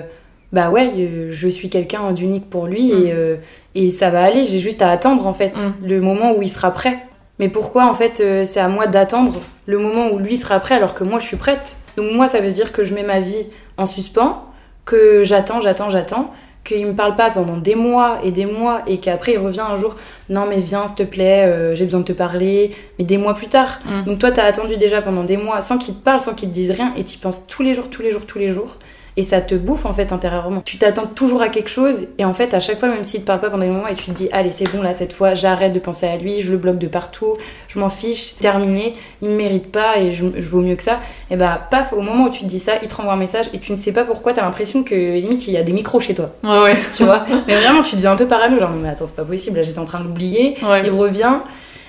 bah 0.53 0.69
ouais, 0.69 0.91
euh, 0.97 1.29
je 1.31 1.47
suis 1.47 1.69
quelqu'un 1.69 2.11
d'unique 2.11 2.49
pour 2.49 2.67
lui 2.67 2.91
Mm. 2.93 3.05
et, 3.05 3.11
euh, 3.13 3.35
et 3.75 3.89
ça 3.89 4.09
va 4.09 4.23
aller, 4.23 4.45
j'ai 4.45 4.59
juste 4.59 4.81
à 4.81 4.89
attendre, 4.89 5.25
en 5.27 5.33
fait, 5.33 5.57
Mm. 5.57 5.87
le 5.87 6.01
moment 6.01 6.33
où 6.35 6.41
il 6.41 6.49
sera 6.49 6.71
prêt. 6.71 6.97
Mais 7.39 7.49
pourquoi, 7.49 7.85
en 7.89 7.93
fait, 7.93 8.21
euh, 8.21 8.45
c'est 8.45 8.61
à 8.61 8.69
moi 8.69 8.87
d'attendre 8.87 9.33
le 9.65 9.77
moment 9.79 10.09
où 10.11 10.19
lui 10.19 10.37
sera 10.37 10.59
prêt 10.59 10.75
alors 10.75 10.93
que 10.93 11.03
moi, 11.03 11.19
je 11.19 11.25
suis 11.25 11.37
prête? 11.37 11.75
Donc 11.97 12.11
moi, 12.13 12.27
ça 12.27 12.39
veut 12.39 12.51
dire 12.51 12.71
que 12.71 12.83
je 12.83 12.93
mets 12.93 13.03
ma 13.03 13.19
vie 13.19 13.45
en 13.77 13.85
suspens, 13.85 14.41
que 14.85 15.23
j'attends, 15.23 15.59
j'attends, 15.61 15.89
j'attends, 15.89 16.31
qu'il 16.63 16.85
me 16.87 16.93
parle 16.93 17.15
pas 17.15 17.29
pendant 17.29 17.57
des 17.57 17.75
mois 17.75 18.19
et 18.23 18.31
des 18.31 18.45
mois 18.47 18.81
et 18.87 18.97
qu'après 18.99 19.33
il 19.33 19.37
revient 19.37 19.59
un 19.69 19.75
jour 19.75 19.95
non 20.29 20.47
mais 20.49 20.57
viens 20.57 20.87
s'il 20.87 20.95
te 20.95 21.03
plaît 21.03 21.43
euh, 21.45 21.75
j'ai 21.75 21.85
besoin 21.85 21.99
de 21.99 22.05
te 22.05 22.11
parler 22.11 22.71
mais 22.97 23.05
des 23.05 23.19
mois 23.19 23.35
plus 23.35 23.45
tard 23.45 23.77
Mm. 23.85 24.03
donc 24.05 24.17
toi 24.17 24.31
t'as 24.31 24.45
attendu 24.45 24.75
déjà 24.77 25.03
pendant 25.03 25.23
des 25.23 25.37
mois 25.37 25.61
sans 25.61 25.77
qu'il 25.77 25.93
te 25.93 26.03
parle 26.03 26.19
sans 26.19 26.33
qu'il 26.33 26.49
te 26.49 26.53
dise 26.55 26.71
rien 26.71 26.91
et 26.97 27.03
tu 27.03 27.19
penses 27.19 27.45
tous 27.45 27.61
les 27.61 27.75
jours 27.75 27.91
tous 27.91 28.01
les 28.01 28.09
jours 28.09 28.25
tous 28.25 28.39
les 28.39 28.51
jours 28.51 28.77
et 29.17 29.23
ça 29.23 29.39
te 29.41 29.55
bouffe 29.55 29.85
en 29.85 29.93
fait 29.93 30.11
intérieurement 30.11 30.61
tu 30.65 30.77
t'attends 30.77 31.05
toujours 31.07 31.41
à 31.41 31.47
quelque 31.49 31.69
chose 31.69 32.07
et 32.17 32.25
en 32.25 32.33
fait 32.33 32.53
à 32.53 32.59
chaque 32.59 32.77
fois 32.79 32.89
même 32.89 33.03
s'il 33.05 33.21
te 33.21 33.25
parle 33.25 33.39
pas 33.39 33.49
pendant 33.49 33.63
des 33.63 33.69
moments 33.71 33.87
et 33.87 33.95
tu 33.95 34.05
te 34.05 34.11
dis 34.11 34.27
allez 34.33 34.51
c'est 34.51 34.69
bon 34.75 34.81
là 34.83 34.93
cette 34.93 35.13
fois 35.13 35.33
j'arrête 35.33 35.71
de 35.73 35.79
penser 35.79 36.05
à 36.05 36.17
lui 36.17 36.41
je 36.41 36.51
le 36.51 36.57
bloque 36.57 36.77
de 36.79 36.87
partout 36.87 37.37
je 37.69 37.79
m'en 37.79 37.87
fiche 37.89 38.35
terminé 38.39 38.93
il 39.21 39.29
me 39.29 39.35
mérite 39.37 39.71
pas 39.71 39.99
et 39.99 40.11
je, 40.11 40.25
je 40.37 40.49
vaux 40.49 40.61
mieux 40.61 40.75
que 40.75 40.83
ça 40.83 40.99
et 41.31 41.37
bah 41.37 41.65
paf 41.71 41.93
au 41.93 42.01
moment 42.01 42.25
où 42.25 42.29
tu 42.29 42.41
te 42.41 42.45
dis 42.45 42.59
ça 42.59 42.73
il 42.81 42.87
te 42.89 42.95
renvoie 42.95 43.13
un 43.13 43.17
message 43.17 43.45
et 43.53 43.59
tu 43.59 43.71
ne 43.71 43.77
sais 43.77 43.93
pas 43.93 44.03
pourquoi 44.03 44.33
t'as 44.33 44.41
l'impression 44.41 44.83
que 44.83 44.93
limite 44.95 45.47
il 45.47 45.53
y 45.53 45.57
a 45.57 45.63
des 45.63 45.71
micros 45.71 45.99
chez 46.01 46.13
toi 46.13 46.31
Ouais, 46.43 46.59
ouais. 46.61 46.75
tu 46.93 47.03
vois? 47.05 47.23
Mais 47.47 47.55
vraiment, 47.55 47.81
tu 47.83 47.95
deviens 47.95 48.11
un 48.11 48.15
peu 48.17 48.27
parano, 48.27 48.59
genre, 48.59 48.71
mais 48.71 48.89
attends, 48.89 49.07
c'est 49.07 49.15
pas 49.15 49.23
possible, 49.23 49.57
là 49.57 49.63
j'étais 49.63 49.79
en 49.79 49.85
train 49.85 49.99
de 49.99 50.05
l'oublier, 50.05 50.55
Ouais. 50.63 50.81
il 50.83 50.91
revient, 50.91 51.35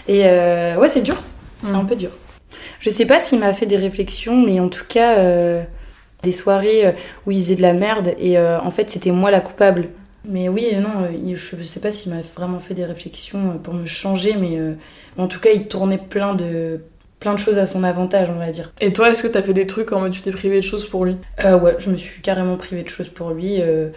et 0.08 0.22
euh, 0.26 0.76
ouais, 0.76 0.88
c'est 0.88 1.00
dur, 1.02 1.16
c'est 1.64 1.72
Mm. 1.72 1.76
un 1.76 1.84
peu 1.84 1.96
dur. 1.96 2.10
Je 2.80 2.90
sais 2.90 3.06
pas 3.06 3.18
s'il 3.18 3.38
m'a 3.40 3.52
fait 3.52 3.66
des 3.66 3.76
réflexions, 3.76 4.36
mais 4.36 4.60
en 4.60 4.68
tout 4.68 4.84
cas, 4.88 5.18
euh, 5.18 5.62
des 6.22 6.32
soirées 6.32 6.86
euh, 6.86 6.92
où 7.26 7.30
il 7.30 7.40
faisait 7.40 7.56
de 7.56 7.62
la 7.62 7.72
merde, 7.72 8.14
et 8.18 8.38
euh, 8.38 8.60
en 8.60 8.70
fait, 8.70 8.90
c'était 8.90 9.10
moi 9.10 9.30
la 9.30 9.40
coupable. 9.40 9.88
Mais 10.28 10.48
oui, 10.48 10.68
non, 10.74 11.04
euh, 11.04 11.36
je 11.36 11.62
sais 11.62 11.80
pas 11.80 11.92
s'il 11.92 12.12
m'a 12.12 12.20
vraiment 12.34 12.58
fait 12.58 12.74
des 12.74 12.84
réflexions 12.84 13.58
pour 13.58 13.74
me 13.74 13.86
changer, 13.86 14.34
mais 14.34 14.58
en 15.16 15.28
tout 15.28 15.38
cas, 15.38 15.50
il 15.54 15.68
tournait 15.68 15.98
plein 15.98 16.34
de, 16.34 16.80
plein 17.20 17.34
de 17.34 17.38
choses 17.38 17.58
à 17.58 17.66
son 17.66 17.82
avantage, 17.82 18.28
on 18.30 18.38
va 18.38 18.50
dire. 18.50 18.72
Et 18.80 18.92
toi, 18.92 19.10
est-ce 19.10 19.22
que 19.22 19.28
t'as 19.28 19.42
fait 19.42 19.54
des 19.54 19.66
trucs 19.66 19.92
en 19.92 20.00
mode 20.00 20.12
tu 20.12 20.22
t'es 20.22 20.30
privé 20.30 20.56
de 20.56 20.64
choses 20.64 20.86
pour 20.86 21.04
lui? 21.04 21.16
Euh, 21.44 21.58
ouais, 21.58 21.74
je 21.78 21.90
me 21.90 21.96
suis 21.96 22.20
carrément 22.22 22.56
privée 22.56 22.82
de 22.82 22.88
choses 22.88 23.08
pour 23.08 23.30
lui. 23.30 23.60
Euh, 23.60 23.88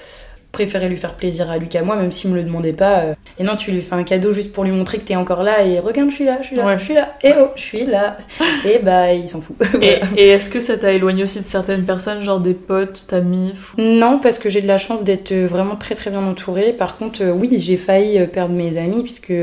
préférais 0.52 0.90
lui 0.90 0.98
faire 0.98 1.14
plaisir 1.16 1.50
à 1.52 1.58
lui 1.58 1.68
qu'à 1.70 1.84
moi, 1.84 1.96
même 1.96 2.12
s'il 2.12 2.32
me 2.32 2.36
le 2.36 2.44
demandait 2.44 2.74
pas. 2.74 3.00
euh. 3.02 3.14
Et 3.40 3.44
non, 3.44 3.56
tu 3.56 3.72
lui 3.72 3.82
fais 3.82 3.94
un 3.96 4.04
cadeau 4.04 4.32
juste 4.32 4.52
pour 4.52 4.64
lui 4.64 4.72
montrer 4.72 4.98
que 4.98 5.04
t'es 5.06 5.16
encore 5.16 5.44
là 5.44 5.64
et 5.64 5.80
regarde, 5.80 6.10
je 6.10 6.16
suis 6.16 6.26
là, 6.26 6.38
je 6.42 6.48
suis 6.48 6.56
là, 6.56 6.66
Ouais. 6.66 6.78
je 6.80 6.84
suis 6.84 6.94
là, 6.94 7.14
et 7.24 7.32
oh, 7.40 7.48
je 7.56 7.62
suis 7.62 7.86
là. 7.86 8.18
et 8.66 8.80
bah, 8.80 9.14
il 9.14 9.28
s'en 9.30 9.42
fout. 9.42 9.56
Et, 9.82 9.96
Voilà. 9.98 9.98
et 10.18 10.28
est-ce 10.30 10.50
que 10.50 10.60
ça 10.60 10.78
t'a 10.78 10.92
éloigné 10.92 11.24
aussi 11.24 11.40
de 11.40 11.46
certaines 11.46 11.84
personnes, 11.84 12.22
genre 12.22 12.40
des 12.40 12.54
potes, 12.54 13.06
ta 13.08 13.22
mif 13.22 13.74
Non, 13.78 14.20
parce 14.20 14.38
que 14.40 14.50
j'ai 14.50 14.62
de 14.62 14.68
la 14.68 14.78
chance 14.78 15.04
d'être 15.04 15.34
vraiment 15.34 15.76
très 15.76 15.96
très 15.96 16.10
bien 16.10 16.24
entourée. 16.26 16.74
Par 16.74 16.98
contre, 16.98 17.24
euh, 17.24 17.32
oui, 17.32 17.50
j'ai 17.58 17.78
failli 17.78 18.18
euh, 18.20 18.26
perdre 18.26 18.54
mes 18.54 18.78
amis, 18.78 19.04
puisque 19.04 19.34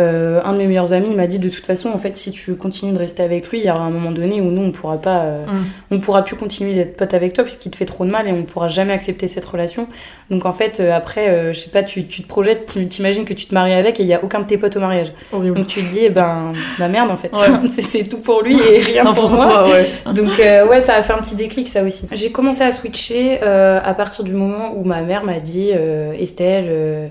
euh, 0.00 0.40
un 0.44 0.52
de 0.54 0.58
mes 0.58 0.66
meilleurs 0.66 0.92
amis 0.92 1.14
m'a 1.14 1.26
dit 1.26 1.38
de 1.38 1.48
toute 1.48 1.64
façon, 1.66 1.90
en 1.90 1.98
fait, 1.98 2.16
si 2.16 2.32
tu 2.32 2.54
continues 2.56 2.92
de 2.92 2.98
rester 2.98 3.22
avec 3.22 3.48
lui, 3.50 3.58
il 3.60 3.66
y 3.66 3.70
aura 3.70 3.80
un 3.80 3.90
moment 3.90 4.10
donné 4.10 4.40
où 4.40 4.50
nous, 4.50 4.62
on 4.62 4.72
pourra 4.72 4.98
pas. 5.00 5.20
euh, 5.20 5.44
Mm. 5.46 5.64
on 5.92 5.98
pourra 5.98 6.22
plus 6.24 6.36
continuer 6.36 6.74
d'être 6.74 6.96
pote 6.96 7.14
avec 7.14 7.32
toi 7.32 7.44
puisqu'il 7.44 7.70
te 7.70 7.76
fait 7.76 7.84
trop 7.84 8.04
de 8.04 8.10
mal 8.10 8.26
et 8.28 8.32
on 8.32 8.44
pourra 8.44 8.68
jamais 8.68 8.92
accepter 8.92 9.28
cette 9.28 9.44
relation. 9.44 9.86
Donc 10.30 10.46
en 10.46 10.52
fait, 10.52 10.80
euh, 10.80 10.92
après, 10.96 11.52
je 11.52 11.58
sais 11.58 11.70
pas, 11.70 11.82
tu, 11.82 12.06
tu 12.06 12.22
te 12.22 12.28
projettes, 12.28 12.72
tu- 12.72 12.86
t'imagines 12.88 13.24
que 13.24 13.34
tu 13.34 13.46
te 13.46 13.54
maries 13.54 13.72
avec 13.74 14.00
et 14.00 14.02
il 14.02 14.08
y 14.08 14.14
a 14.14 14.22
aucun 14.24 14.40
de 14.40 14.44
tes 14.46 14.56
potes 14.58 14.76
au 14.76 14.80
mariage. 14.80 15.12
Horrible. 15.32 15.56
Donc 15.56 15.66
tu 15.66 15.82
te 15.82 15.90
dis, 15.90 16.00
eh 16.04 16.08
ben, 16.10 16.52
bah 16.78 16.88
merde 16.88 17.10
en 17.10 17.16
fait, 17.16 17.30
Ouais. 17.36 17.68
c'est, 17.80 18.04
tout 18.08 18.18
pour 18.20 18.42
lui 18.42 18.56
et 18.56 18.78
rien 18.92 19.04
pour, 19.12 19.28
moi. 19.30 19.44
toi, 19.44 19.68
ouais. 19.70 19.86
Donc 20.14 20.30
ouais, 20.38 20.80
ça 20.80 20.94
a 20.94 21.02
fait 21.02 21.12
un 21.12 21.18
petit 21.18 21.36
déclic 21.36 21.68
ça 21.68 21.82
aussi. 21.82 22.06
J'ai 22.12 22.30
commencé 22.30 22.62
à 22.62 22.70
switcher 22.70 23.40
à 23.42 23.94
partir 23.94 24.24
du 24.24 24.32
moment 24.32 24.74
où 24.76 24.84
ma 24.84 25.00
mère 25.02 25.24
m'a 25.24 25.38
dit, 25.40 25.70
Estelle. 26.18 27.10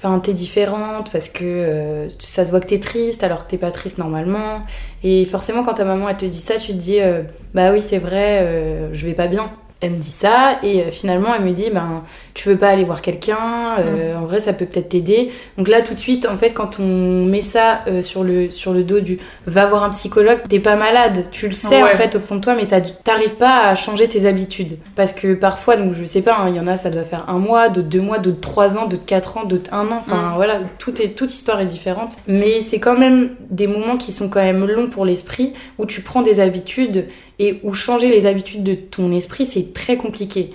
Enfin, 0.00 0.20
t'es 0.20 0.32
différente 0.32 1.10
parce 1.10 1.28
que 1.28 1.42
euh, 1.42 2.08
ça 2.20 2.46
se 2.46 2.52
voit 2.52 2.60
que 2.60 2.66
t'es 2.66 2.78
triste 2.78 3.24
alors 3.24 3.44
que 3.44 3.50
t'es 3.50 3.58
pas 3.58 3.72
triste 3.72 3.98
normalement. 3.98 4.62
Et 5.02 5.24
forcément, 5.24 5.64
quand 5.64 5.74
ta 5.74 5.84
maman 5.84 6.08
elle 6.08 6.16
te 6.16 6.24
dit 6.24 6.40
ça, 6.40 6.54
tu 6.54 6.68
te 6.68 6.76
dis 6.76 7.00
euh, 7.00 7.22
bah 7.52 7.72
oui, 7.72 7.80
c'est 7.80 7.98
vrai, 7.98 8.42
euh, 8.42 8.94
je 8.94 9.06
vais 9.06 9.14
pas 9.14 9.26
bien. 9.26 9.50
Elle 9.80 9.92
me 9.92 9.96
dit 9.98 10.10
ça 10.10 10.58
et 10.64 10.80
euh, 10.80 10.90
finalement 10.90 11.28
elle 11.36 11.44
me 11.44 11.52
dit 11.52 11.70
ben 11.72 12.02
tu 12.34 12.48
veux 12.48 12.56
pas 12.56 12.68
aller 12.68 12.82
voir 12.82 13.00
quelqu'un 13.00 13.76
euh, 13.78 14.16
en 14.16 14.24
vrai 14.26 14.40
ça 14.40 14.52
peut 14.52 14.64
peut-être 14.66 14.88
t'aider. 14.88 15.30
Donc 15.56 15.68
là 15.68 15.82
tout 15.82 15.94
de 15.94 16.00
suite 16.00 16.26
en 16.28 16.36
fait 16.36 16.50
quand 16.50 16.80
on 16.80 17.24
met 17.24 17.40
ça 17.40 17.82
euh, 17.86 18.02
sur 18.02 18.24
le 18.24 18.50
sur 18.50 18.72
le 18.72 18.82
dos 18.82 18.98
du 18.98 19.20
va 19.46 19.66
voir 19.66 19.84
un 19.84 19.90
psychologue 19.90 20.40
t'es 20.48 20.58
pas 20.58 20.74
malade. 20.74 21.26
Tu 21.30 21.46
le 21.46 21.54
sais 21.54 21.80
Ouais. 21.80 21.94
en 21.94 21.96
fait 21.96 22.16
au 22.16 22.18
fond 22.18 22.34
de 22.36 22.40
toi 22.40 22.56
mais 22.56 22.66
t'arrives 22.66 23.36
pas 23.36 23.68
à 23.68 23.74
changer 23.76 24.08
tes 24.08 24.26
habitudes. 24.26 24.78
Parce 24.96 25.12
que 25.12 25.34
parfois 25.34 25.76
donc 25.76 25.92
je 25.92 26.04
sais 26.04 26.22
pas 26.22 26.36
hein, 26.40 26.48
il 26.48 26.56
y 26.56 26.60
en 26.60 26.66
a 26.66 26.76
ça 26.76 26.90
doit 26.90 27.04
faire 27.04 27.26
un 27.28 27.38
mois 27.38 27.68
d'autres 27.68 27.86
deux 27.88 28.00
mois 28.00 28.18
d'autres 28.18 28.40
trois 28.40 28.78
ans 28.78 28.86
d'autres 28.88 29.06
quatre 29.06 29.38
ans 29.38 29.44
d'autres 29.44 29.72
un 29.72 29.86
an. 29.92 29.98
Enfin 30.00 30.16
Mm. 30.32 30.34
voilà 30.34 30.58
tout 30.80 31.00
est 31.00 31.10
toute 31.10 31.32
histoire 31.32 31.60
est 31.60 31.66
différente. 31.66 32.16
Mais 32.26 32.62
c'est 32.62 32.80
quand 32.80 32.98
même 32.98 33.36
des 33.48 33.68
moments 33.68 33.96
qui 33.96 34.10
sont 34.10 34.28
quand 34.28 34.42
même 34.42 34.66
longs 34.66 34.88
pour 34.88 35.04
l'esprit 35.04 35.52
où 35.78 35.86
tu 35.86 36.00
prends 36.02 36.22
des 36.22 36.40
habitudes 36.40 37.06
et 37.38 37.60
où 37.62 37.72
changer 37.72 38.10
les 38.10 38.26
habitudes 38.26 38.62
de 38.64 38.74
ton 38.74 39.12
esprit 39.12 39.46
c'est 39.46 39.72
très 39.72 39.96
compliqué. 39.96 40.50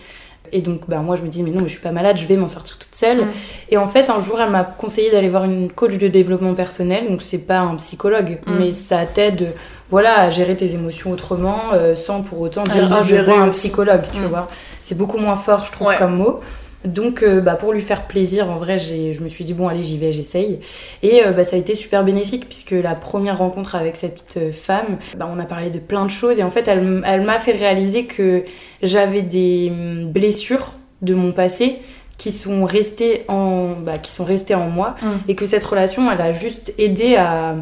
Et 0.52 0.62
donc 0.62 0.82
bah, 0.88 0.98
moi 0.98 1.16
je 1.16 1.24
me 1.24 1.30
dis 1.30 1.42
mais 1.42 1.50
non 1.50 1.62
mais 1.62 1.68
je 1.68 1.74
suis 1.74 1.82
pas 1.82 1.92
malade 1.92 2.16
je 2.18 2.28
vais 2.28 2.36
m'en 2.36 2.48
sortir 2.48 2.78
toute 2.78 2.94
seule. 2.96 3.26
Et 3.70 3.78
en 3.78 3.88
fait 3.88 4.10
un 4.10 4.20
jour 4.20 4.40
elle 4.40 4.52
m'a 4.52 4.64
conseillé 4.64 5.10
d'aller 5.12 5.30
voir 5.30 5.46
une 5.46 5.72
coach 5.72 5.98
de 5.98 6.08
développement 6.08 6.54
personnel. 6.54 7.08
Donc 7.10 7.22
c'est 7.22 7.40
pas 7.40 7.60
un 7.60 7.76
psychologue 7.78 8.40
Mm. 8.46 8.54
mais 8.60 8.72
ça 8.72 9.06
t'aide 9.06 9.54
voilà 9.90 10.20
à 10.22 10.30
gérer 10.30 10.56
tes 10.56 10.74
émotions 10.74 11.12
autrement 11.12 11.60
euh, 11.74 11.96
sans 11.96 12.22
pour 12.22 12.40
autant 12.42 12.64
dire 12.64 12.88
ah 12.92 13.02
je 13.02 13.10
gérer 13.16 13.34
vois 13.34 13.42
un 13.44 13.50
psychologue 13.50 14.04
tu 14.14 14.20
Mm. 14.20 14.26
vois. 14.26 14.48
C'est 14.82 14.98
beaucoup 14.98 15.18
moins 15.18 15.36
fort 15.36 15.66
je 15.66 15.72
trouve 15.72 15.88
Ouais. 15.88 15.98
comme 15.98 16.18
mot 16.18 16.40
donc 16.86 17.24
euh, 17.24 17.40
bah, 17.42 17.56
pour 17.56 17.72
lui 17.74 17.82
faire 17.82 18.04
plaisir 18.04 18.50
en 18.52 18.56
vrai 18.58 18.78
je 18.78 19.22
me 19.24 19.30
suis 19.30 19.44
dit 19.46 19.54
bon 19.54 19.68
allez 19.68 19.84
j'y 19.84 19.98
vais 19.98 20.12
j'essaye 20.12 20.60
et 21.02 21.26
euh, 21.26 21.32
bah, 21.32 21.44
ça 21.44 21.56
a 21.56 21.60
été 21.60 21.76
super 21.76 22.04
bénéfique 22.04 22.48
puisque 22.48 22.72
la 22.72 22.94
première 22.96 23.38
rencontre 23.38 23.76
avec 23.76 23.96
cette 23.98 24.36
euh, 24.38 24.52
femme, 24.52 24.98
bah, 25.18 25.28
on 25.34 25.40
a 25.40 25.46
parlé 25.46 25.70
de 25.70 25.80
plein 25.80 26.04
de 26.06 26.10
choses 26.12 26.40
et 26.40 26.44
en 26.44 26.52
fait 26.52 26.68
elle, 26.68 27.02
elle 27.06 27.22
m'a 27.22 27.40
fait 27.40 27.54
réaliser 27.54 28.06
que 28.06 28.44
j'avais 28.82 29.22
des 29.22 29.70
hum, 29.72 30.12
blessures 30.12 30.74
de 31.02 31.14
mon 31.14 31.32
passé 31.32 31.78
qui 32.18 32.32
sont 32.32 32.64
restées 32.66 33.24
en, 33.28 33.76
bah, 33.80 33.98
qui 33.98 34.12
sont 34.12 34.24
restées 34.26 34.56
en 34.56 34.70
moi 34.70 34.96
Mm. 35.02 35.08
et 35.30 35.36
que 35.36 35.46
cette 35.46 35.64
relation 35.64 36.12
elle 36.12 36.22
a 36.22 36.32
juste 36.32 36.74
aidé 36.78 37.16
à, 37.16 37.56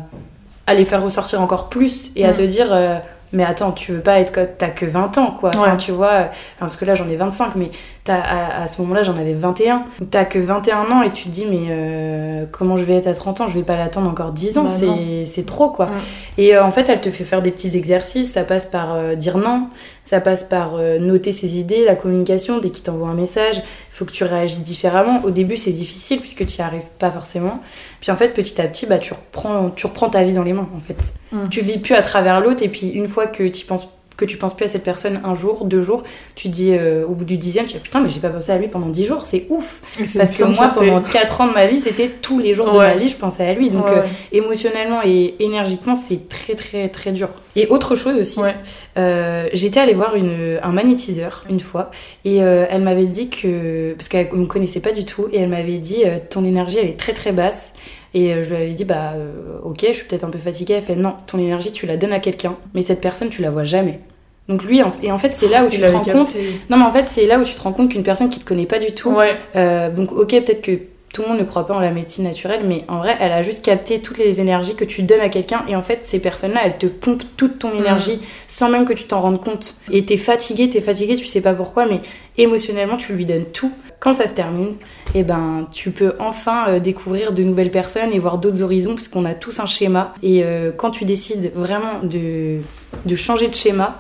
à 0.68 0.74
les 0.74 0.86
faire 0.86 1.04
ressortir 1.04 1.42
encore 1.42 1.70
plus 1.70 2.12
et 2.16 2.26
à 2.26 2.32
Mm. 2.32 2.36
te 2.36 2.42
dire 2.42 2.68
euh, 2.72 2.98
mais 3.34 3.46
attends, 3.46 3.72
tu 3.72 3.94
veux 3.94 4.02
pas 4.02 4.20
être 4.20 4.42
t'as 4.58 4.68
que 4.68 4.86
20 4.86 5.18
ans 5.18 5.32
quoi. 5.40 5.52
Enfin, 5.56 5.72
Ouais. 5.72 5.78
tu 5.78 5.92
vois, 5.94 6.24
enfin, 6.26 6.32
parce 6.60 6.76
que 6.76 6.84
là 6.84 6.96
j'en 6.96 7.08
ai 7.10 7.16
25, 7.16 7.56
mais 7.56 7.72
t'as, 8.04 8.20
à, 8.20 8.64
à 8.64 8.68
ce 8.68 8.82
moment-là 8.82 9.04
j'en 9.04 9.18
avais 9.18 9.34
21. 9.34 9.86
T'as 10.10 10.26
que 10.26 10.40
21 10.40 10.92
ans 10.92 11.02
et 11.04 11.12
tu 11.12 11.26
te 11.26 11.30
dis, 11.30 11.46
mais 11.46 11.68
euh, 11.70 12.46
comment 12.52 12.78
je 12.78 12.84
vais 12.84 12.96
être 12.96 13.08
à 13.08 13.14
30 13.14 13.42
ans? 13.42 13.48
Je 13.48 13.56
vais 13.56 13.64
pas 13.64 13.76
l'attendre 13.76 14.10
encore 14.10 14.32
10 14.32 14.58
ans, 14.58 14.64
Bah 14.64 14.70
c'est, 14.70 15.26
c'est 15.26 15.46
trop 15.46 15.70
quoi. 15.70 15.90
Et 16.38 16.56
euh, 16.56 16.64
en 16.64 16.72
fait, 16.72 16.90
elle 16.90 17.02
te 17.02 17.12
fait 17.12 17.24
faire 17.24 17.42
des 17.42 17.52
petits 17.52 17.78
exercices, 17.78 18.32
ça 18.32 18.44
passe 18.44 18.66
par 18.66 18.94
euh, 18.94 19.16
dire 19.16 19.38
non, 19.38 19.68
ça 20.06 20.20
passe 20.20 20.44
par 20.44 20.74
noter 21.00 21.32
ses 21.32 21.60
idées, 21.60 21.86
la 21.86 21.96
communication, 21.96 22.60
dès 22.60 22.70
qu'il 22.70 22.84
t'envoie 22.84 23.08
un 23.08 23.14
message, 23.14 23.58
il 23.58 23.64
faut 23.92 24.06
que 24.06 24.12
tu 24.12 24.24
réagisses 24.24 24.64
différemment. 24.64 25.22
Au 25.24 25.32
début, 25.32 25.56
c'est 25.56 25.72
difficile 25.72 26.20
puisque 26.20 26.46
tu 26.46 26.62
n'y 26.62 26.66
arrives 26.66 26.90
pas 27.00 27.12
forcément. 27.12 27.62
Puis 28.02 28.12
en 28.12 28.16
fait, 28.16 28.30
petit 28.30 28.60
à 28.60 28.66
petit, 28.68 28.88
bah, 28.88 28.98
tu, 28.98 29.14
reprends, 29.14 29.70
tu 29.70 29.86
reprends 29.88 30.10
ta 30.10 30.24
vie 30.24 30.34
dans 30.34 30.44
les 30.44 30.54
mains 30.54 30.68
en 30.76 30.80
fait. 30.80 31.14
Mm. 31.32 31.50
Tu 31.50 31.62
vis 31.62 31.78
plus 31.78 31.96
à 31.96 32.02
travers 32.02 32.42
l'autre 32.42 32.64
et 32.64 32.68
puis 32.68 32.90
une 32.90 33.08
fois 33.08 33.28
que 33.28 33.48
tu 33.48 33.66
penses 33.66 33.88
que 34.22 34.26
tu 34.26 34.38
penses 34.38 34.56
plus 34.56 34.66
à 34.66 34.68
cette 34.70 34.84
personne 34.84 35.20
un 35.26 35.36
jour, 35.36 35.66
deux 35.66 35.82
jours, 35.82 36.04
tu 36.36 36.48
dis 36.48 36.72
euh, 36.74 37.06
au 37.06 37.14
bout 37.14 37.26
du 37.26 37.36
dixième, 37.38 37.66
tu 37.66 37.74
dis 37.74 37.80
putain 37.80 38.00
mais 38.00 38.10
j'ai 38.10 38.20
pas 38.22 38.30
pensé 38.30 38.52
à 38.52 38.58
lui 38.58 38.68
pendant 38.70 38.88
dix 38.88 39.06
jours, 39.06 39.24
c'est 39.24 39.48
ouf. 39.50 39.82
Parce 40.18 40.32
que 40.32 40.44
moi 40.46 40.72
pendant 40.76 41.02
quatre 41.02 41.42
ans 41.42 41.48
de 41.48 41.54
ma 41.54 41.68
vie, 41.68 41.80
c'était 41.80 42.08
tous 42.10 42.40
les 42.40 42.54
jours 42.54 42.72
de 42.72 42.78
ma 42.78 42.96
vie, 42.96 43.10
je 43.10 43.18
pensais 43.18 43.46
à 43.46 43.54
lui. 43.54 43.70
Donc 43.70 43.86
Ouais, 43.88 43.98
euh, 43.98 44.04
émotionnellement 44.32 45.02
et 45.06 45.36
énergiquement, 45.40 45.96
c'est 45.96 46.30
très 46.30 46.56
très 46.56 46.88
très 46.90 47.12
dur. 47.12 47.30
Et 47.56 47.68
autre 47.68 47.96
chose 47.96 48.16
aussi, 48.16 48.40
Ouais. 48.40 48.56
euh, 48.98 49.48
j'étais 49.54 49.80
allée 49.82 49.94
voir 49.94 50.16
une, 50.16 50.60
un 50.64 50.72
magnétiseur 50.72 51.44
une 51.50 51.60
fois 51.60 51.92
et 52.24 52.38
elle 52.38 52.82
m'avait 52.84 53.06
dit 53.08 53.30
que, 53.30 53.94
parce 53.94 54.08
qu'elle 54.08 54.32
me 54.34 54.46
connaissait 54.46 54.80
pas 54.80 54.92
du 54.94 55.04
tout, 55.06 55.28
et 55.34 55.40
elle 55.40 55.50
m'avait 55.50 55.78
dit 55.78 56.04
ton 56.30 56.46
énergie 56.46 56.78
elle 56.82 56.90
est 56.90 57.00
très 57.00 57.14
très 57.14 57.32
basse. 57.32 57.74
Et 58.14 58.44
je 58.44 58.50
lui 58.50 58.56
avais 58.58 58.72
dit 58.72 58.84
bah 58.84 59.14
euh, 59.16 59.60
ok, 59.64 59.86
je 59.88 59.94
suis 59.94 60.06
peut-être 60.06 60.26
un 60.26 60.30
peu 60.30 60.38
fatiguée. 60.40 60.74
Elle 60.76 60.82
fait 60.82 60.96
non, 60.98 61.14
ton 61.28 61.38
énergie 61.40 61.72
tu 61.72 61.86
la 61.86 61.96
donnes 61.96 62.12
à 62.12 62.20
quelqu'un, 62.20 62.56
mais 62.74 62.82
cette 62.82 63.00
personne 63.00 63.30
tu 63.30 63.42
la 63.42 63.50
vois 63.52 63.64
jamais. 63.64 64.02
Donc 64.48 64.64
lui, 64.64 64.82
et 65.04 65.12
en 65.12 65.18
fait 65.18 65.34
c'est 65.34 65.48
là 65.48 65.64
où 65.66 65.70
tu 65.70 65.80
te 65.80 65.86
rends 65.86 66.00
capté. 66.04 66.12
compte. 66.12 66.36
Non 66.70 66.78
mais 66.78 66.84
en 66.84 66.92
fait 66.92 67.06
c'est 67.08 67.26
là 67.28 67.40
où 67.40 67.44
tu 67.44 67.54
te 67.54 67.62
rends 67.62 67.72
compte 67.74 67.90
qu'une 67.92 68.04
personne 68.04 68.30
qui 68.30 68.40
te 68.40 68.46
connaît 68.46 68.66
pas 68.66 68.80
du 68.80 68.92
tout, 68.94 69.12
Ouais. 69.12 69.34
euh, 69.56 69.90
donc 69.90 70.12
ok, 70.12 70.30
peut-être 70.30 70.62
que 70.62 70.72
tout 71.14 71.22
le 71.24 71.28
monde 71.28 71.40
ne 71.40 71.44
croit 71.44 71.68
pas 71.68 71.74
en 71.76 71.80
la 71.82 71.92
médecine 71.92 72.24
naturelle, 72.24 72.62
mais 72.66 72.86
en 72.88 73.00
vrai, 73.00 73.18
elle 73.20 73.34
a 73.34 73.42
juste 73.42 73.66
capté 73.66 74.00
toutes 74.00 74.18
les 74.18 74.40
énergies 74.40 74.76
que 74.76 74.86
tu 74.86 75.04
donnes 75.04 75.20
à 75.20 75.28
quelqu'un. 75.28 75.62
Et 75.68 75.76
en 75.76 75.82
fait, 75.82 76.00
ces 76.04 76.20
personnes-là, 76.20 76.62
elles 76.64 76.78
te 76.78 76.86
pompent 76.86 77.26
toute 77.36 77.60
ton 77.60 77.74
énergie 77.78 78.22
sans 78.48 78.70
même 78.70 78.86
que 78.86 78.94
tu 78.94 79.04
t'en 79.04 79.20
rendes 79.20 79.42
compte. 79.44 79.76
Et 79.92 80.06
t'es 80.06 80.16
fatigué, 80.16 80.70
t'es 80.70 80.80
fatigué, 80.80 81.18
tu 81.18 81.26
sais 81.26 81.42
pas 81.42 81.54
pourquoi, 81.54 81.86
mais 81.86 82.00
émotionnellement, 82.38 82.96
tu 82.96 83.12
lui 83.12 83.26
donnes 83.26 83.44
tout. 83.44 83.74
Quand 84.00 84.14
ça 84.14 84.26
se 84.26 84.32
termine, 84.32 84.78
et 85.14 85.24
ben, 85.24 85.68
tu 85.74 85.92
peux 85.92 86.14
enfin 86.20 86.70
euh, 86.70 86.80
découvrir 86.80 87.34
de 87.34 87.44
nouvelles 87.44 87.72
personnes 87.72 88.14
et 88.14 88.18
voir 88.20 88.38
d'autres 88.38 88.62
horizons, 88.62 88.94
parce 88.96 89.10
qu'on 89.10 89.26
a 89.26 89.34
tous 89.34 89.60
un 89.60 89.66
schéma. 89.66 90.14
Et 90.24 90.44
euh, 90.46 90.72
quand 90.72 90.92
tu 90.92 91.04
décides 91.04 91.52
vraiment 91.54 92.04
de, 92.04 92.60
de 93.06 93.16
changer 93.16 93.50
de 93.50 93.54
schéma, 93.56 94.00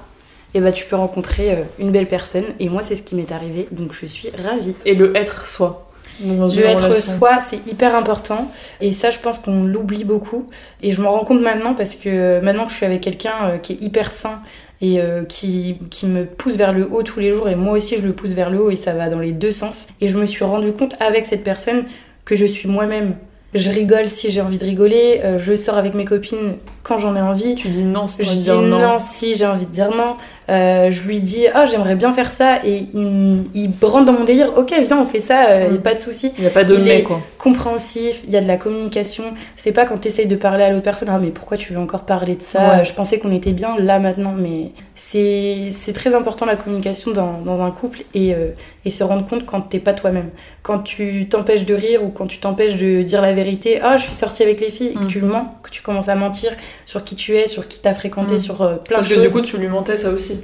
et 0.53 0.59
ben, 0.59 0.71
tu 0.71 0.85
peux 0.85 0.95
rencontrer 0.95 1.51
euh, 1.51 1.63
une 1.79 1.91
belle 1.91 2.07
personne. 2.07 2.45
Et 2.59 2.69
moi, 2.69 2.81
c'est 2.81 2.95
ce 2.95 3.03
qui 3.03 3.15
m'est 3.15 3.31
arrivé, 3.31 3.67
donc 3.71 3.93
je 3.93 4.05
suis 4.05 4.29
ravie. 4.29 4.75
Et 4.85 4.95
le 4.95 5.15
être 5.15 5.45
soi. 5.45 5.87
Le 6.23 6.65
être 6.65 6.93
soi, 6.93 7.39
c'est 7.39 7.65
hyper 7.67 7.95
important. 7.95 8.51
Et 8.79 8.91
ça, 8.91 9.09
je 9.09 9.19
pense 9.19 9.39
qu'on 9.39 9.63
l'oublie 9.63 10.03
beaucoup. 10.03 10.49
Et 10.81 10.91
je 10.91 11.01
m'en 11.01 11.11
rends 11.11 11.25
compte 11.25 11.41
maintenant 11.41 11.73
parce 11.73 11.95
que 11.95 12.39
maintenant 12.41 12.65
que 12.65 12.71
je 12.71 12.77
suis 12.77 12.85
avec 12.85 13.01
quelqu'un 13.01 13.33
euh, 13.43 13.57
qui 13.57 13.73
est 13.73 13.81
hyper 13.81 14.11
sain 14.11 14.41
et 14.81 14.99
euh, 14.99 15.23
qui, 15.23 15.77
qui 15.89 16.07
me 16.07 16.25
pousse 16.25 16.55
vers 16.55 16.73
le 16.73 16.91
haut 16.91 17.03
tous 17.03 17.19
les 17.19 17.31
jours, 17.31 17.47
et 17.49 17.55
moi 17.55 17.73
aussi 17.73 17.97
je 17.97 18.05
le 18.05 18.13
pousse 18.13 18.31
vers 18.31 18.49
le 18.49 18.59
haut, 18.61 18.71
et 18.71 18.75
ça 18.75 18.93
va 18.93 19.09
dans 19.09 19.19
les 19.19 19.31
deux 19.31 19.51
sens. 19.51 19.87
Et 20.01 20.07
je 20.07 20.17
me 20.17 20.25
suis 20.25 20.43
rendu 20.43 20.73
compte 20.73 20.95
avec 20.99 21.27
cette 21.27 21.43
personne 21.43 21.85
que 22.25 22.35
je 22.35 22.45
suis 22.45 22.67
moi-même. 22.67 23.15
Je 23.53 23.69
rigole 23.69 24.07
si 24.07 24.31
j'ai 24.31 24.41
envie 24.41 24.57
de 24.57 24.63
rigoler, 24.63 25.21
euh, 25.23 25.37
je 25.37 25.55
sors 25.55 25.77
avec 25.77 25.93
mes 25.93 26.05
copines 26.05 26.55
quand 26.83 26.99
j'en 26.99 27.15
ai 27.15 27.21
envie. 27.21 27.55
Tu 27.55 27.67
dis 27.67 27.83
non, 27.83 28.05
Je 28.07 28.23
dis 28.23 28.43
dire 28.43 28.61
non. 28.61 28.79
non. 28.79 28.97
si 28.99 29.35
j'ai 29.35 29.45
envie 29.45 29.65
de 29.65 29.71
dire 29.71 29.91
non. 29.91 30.15
Euh, 30.51 30.91
je 30.91 31.03
lui 31.07 31.21
dis 31.21 31.45
ah 31.53 31.65
j'aimerais 31.65 31.95
bien 31.95 32.11
faire 32.11 32.29
ça 32.29 32.57
et 32.65 32.85
il, 32.93 33.43
il 33.53 33.69
rentre 33.81 34.05
dans 34.05 34.13
mon 34.13 34.25
délire. 34.25 34.51
Ok 34.57 34.73
viens 34.85 34.99
on 34.99 35.05
fait 35.05 35.19
ça, 35.21 35.45
euh, 35.49 35.69
Mm. 35.69 35.73
y 35.75 35.77
a 35.77 35.81
pas 35.81 35.93
de 35.93 35.99
souci 35.99 36.31
Il 36.37 36.41
n'y 36.41 36.47
a 36.47 36.51
pas 36.51 36.63
de 36.65 36.75
Il 36.75 36.83
mais, 36.83 36.99
est- 36.99 37.03
quoi. 37.03 37.21
compréhensif, 37.37 38.21
il 38.27 38.33
y 38.33 38.37
a 38.37 38.41
de 38.41 38.47
la 38.47 38.57
communication. 38.57 39.23
C'est 39.55 39.71
pas 39.71 39.85
quand 39.85 39.97
tu 39.99 40.07
essayes 40.09 40.25
de 40.27 40.35
parler 40.35 40.63
à 40.63 40.69
l'autre 40.71 40.83
personne, 40.83 41.09
ah 41.11 41.19
mais 41.21 41.29
pourquoi 41.29 41.57
tu 41.57 41.73
veux 41.73 41.79
encore 41.79 42.01
parler 42.05 42.35
de 42.35 42.41
ça? 42.41 42.77
Ouais. 42.77 42.85
Je 42.85 42.93
pensais 42.93 43.17
qu'on 43.19 43.33
était 43.33 43.51
bien 43.51 43.77
là 43.77 43.99
maintenant, 43.99 44.33
mais 44.37 44.71
c'est 44.93 45.69
c'est 45.71 45.93
très 45.93 46.13
important 46.13 46.45
la 46.45 46.55
communication 46.55 47.11
dans, 47.11 47.39
dans 47.45 47.61
un 47.61 47.71
couple 47.71 47.99
et, 48.13 48.33
euh, 48.33 48.49
et 48.85 48.89
se 48.89 49.03
rendre 49.03 49.25
compte 49.27 49.45
quand 49.45 49.61
t'es 49.61 49.79
pas 49.79 49.93
toi-même. 49.93 50.29
Quand 50.63 50.79
tu 50.79 51.27
t'empêches 51.29 51.65
de 51.65 51.73
rire 51.73 52.03
ou 52.03 52.09
quand 52.09 52.27
tu 52.27 52.39
t'empêches 52.39 52.75
de 52.77 53.01
dire 53.03 53.21
la 53.21 53.33
vérité, 53.33 53.79
ah 53.81 53.97
je 53.97 54.03
suis 54.03 54.13
sortie 54.13 54.43
avec 54.43 54.59
les 54.61 54.69
filles, 54.69 54.89
et 54.89 54.93
que 54.93 55.03
Mm. 55.05 55.07
tu 55.07 55.21
mens, 55.21 55.55
que 55.63 55.69
tu 55.69 55.81
commences 55.81 56.09
à 56.09 56.15
mentir 56.15 56.51
sur 56.85 57.03
qui 57.03 57.15
tu 57.15 57.35
es, 57.35 57.47
sur 57.47 57.67
qui 57.67 57.79
t'as 57.81 57.93
fréquenté, 57.93 58.35
Mm. 58.35 58.39
sur 58.39 58.61
euh, 58.61 58.75
plein 58.75 58.97
Parce 58.97 59.07
de 59.09 59.15
que 59.15 59.21
choses. 59.21 59.27
du 59.27 59.31
coup, 59.33 59.41
tu 59.41 59.57
lui 59.57 59.67
mentais 59.67 59.97
ça 59.97 60.09
aussi. 60.09 60.40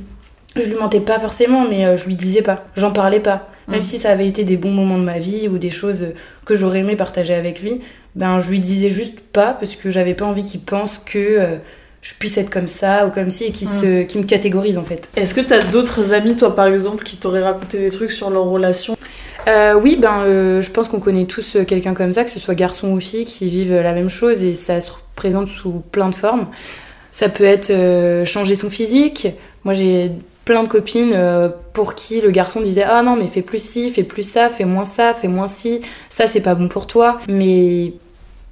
Je 0.62 0.70
lui 0.70 0.76
mentais 0.80 1.00
pas 1.00 1.20
forcément, 1.20 1.68
mais 1.70 1.86
euh, 1.86 1.98
je 1.98 2.06
lui 2.06 2.16
disais 2.16 2.42
pas. 2.42 2.66
J'en 2.76 2.92
parlais 2.92 3.20
pas. 3.20 3.50
Même 3.68 3.82
Mm. 3.82 3.84
si 3.84 4.00
ça 4.00 4.12
avait 4.12 4.28
été 4.28 4.44
des 4.46 4.56
bons 4.58 4.72
moments 4.72 4.98
de 4.98 5.04
ma 5.04 5.20
vie 5.20 5.48
ou 5.50 5.58
des 5.58 5.72
choses 5.72 6.04
euh, 6.04 6.14
que 6.46 6.56
j'aurais 6.56 6.80
aimé 6.80 6.96
partager 6.96 7.34
avec 7.34 7.62
lui, 7.62 7.82
ben 8.16 8.40
je 8.40 8.50
lui 8.50 8.60
disais 8.60 8.90
juste 8.90 9.20
pas 9.20 9.54
parce 9.54 9.76
que 9.76 9.90
j'avais 9.90 10.14
pas 10.14 10.26
envie 10.26 10.44
qu'il 10.46 10.62
pense 10.62 10.98
que 11.00 11.18
euh, 11.20 11.56
je 12.02 12.14
puisse 12.14 12.38
être 12.38 12.50
comme 12.50 12.68
ça 12.68 13.06
ou 13.08 13.12
comme 13.12 13.30
ci 13.30 13.44
et 13.46 13.52
qu'il 13.52 13.68
Mm. 13.68 13.80
se, 13.82 14.04
qu'il 14.04 14.22
me 14.22 14.26
catégorise 14.26 14.78
en 14.78 14.84
fait. 14.84 15.10
Est-ce 15.18 15.34
que 15.34 15.42
t'as 15.42 15.60
d'autres 15.62 16.14
amis, 16.14 16.36
toi 16.36 16.56
par 16.56 16.68
exemple, 16.68 17.04
qui 17.04 17.18
t'auraient 17.18 17.44
raconté 17.44 17.80
des 17.80 17.90
trucs 17.90 18.12
sur 18.12 18.30
leur 18.30 18.46
relation 18.46 18.96
Euh, 19.50 19.80
oui, 19.82 19.98
ben 20.00 20.22
euh, 20.26 20.62
je 20.62 20.72
pense 20.72 20.88
qu'on 20.90 21.00
connaît 21.00 21.24
tous 21.26 21.58
quelqu'un 21.68 21.94
comme 21.94 22.12
ça, 22.12 22.24
que 22.26 22.30
ce 22.32 22.40
soit 22.40 22.54
garçon 22.56 22.90
ou 22.92 23.00
fille, 23.00 23.24
qui 23.26 23.50
vivent 23.50 23.74
la 23.76 23.94
même 23.94 24.10
chose 24.10 24.44
et 24.44 24.54
ça 24.56 24.82
se 24.82 24.92
présente 25.16 25.48
sous 25.48 25.72
plein 25.92 26.10
de 26.10 26.16
formes. 26.16 26.48
Ça 27.12 27.30
peut 27.30 27.46
être 27.46 27.70
euh, 27.70 28.26
changer 28.26 28.56
son 28.56 28.70
physique. 28.70 29.28
Moi 29.64 29.74
j'ai 29.74 30.12
plein 30.48 30.64
de 30.64 30.70
copines 30.70 31.12
euh, 31.14 31.50
pour 31.74 31.94
qui 31.94 32.22
le 32.22 32.32
garçon 32.32 32.62
disait 32.62 32.86
ah 32.88 33.04
non 33.04 33.18
mais 33.18 33.28
fais 33.28 33.42
plus 33.42 33.62
ci, 33.62 33.90
fais 33.90 34.04
plus 34.04 34.24
ça, 34.24 34.48
fais 34.48 34.64
moins 34.64 34.86
ça, 34.86 35.14
fais 35.14 35.28
moins 35.28 35.48
ci, 35.48 35.82
ça 36.10 36.26
c'est 36.26 36.40
pas 36.40 36.56
bon 36.56 36.70
pour 36.70 36.88
toi. 36.88 37.18
Mais 37.28 37.92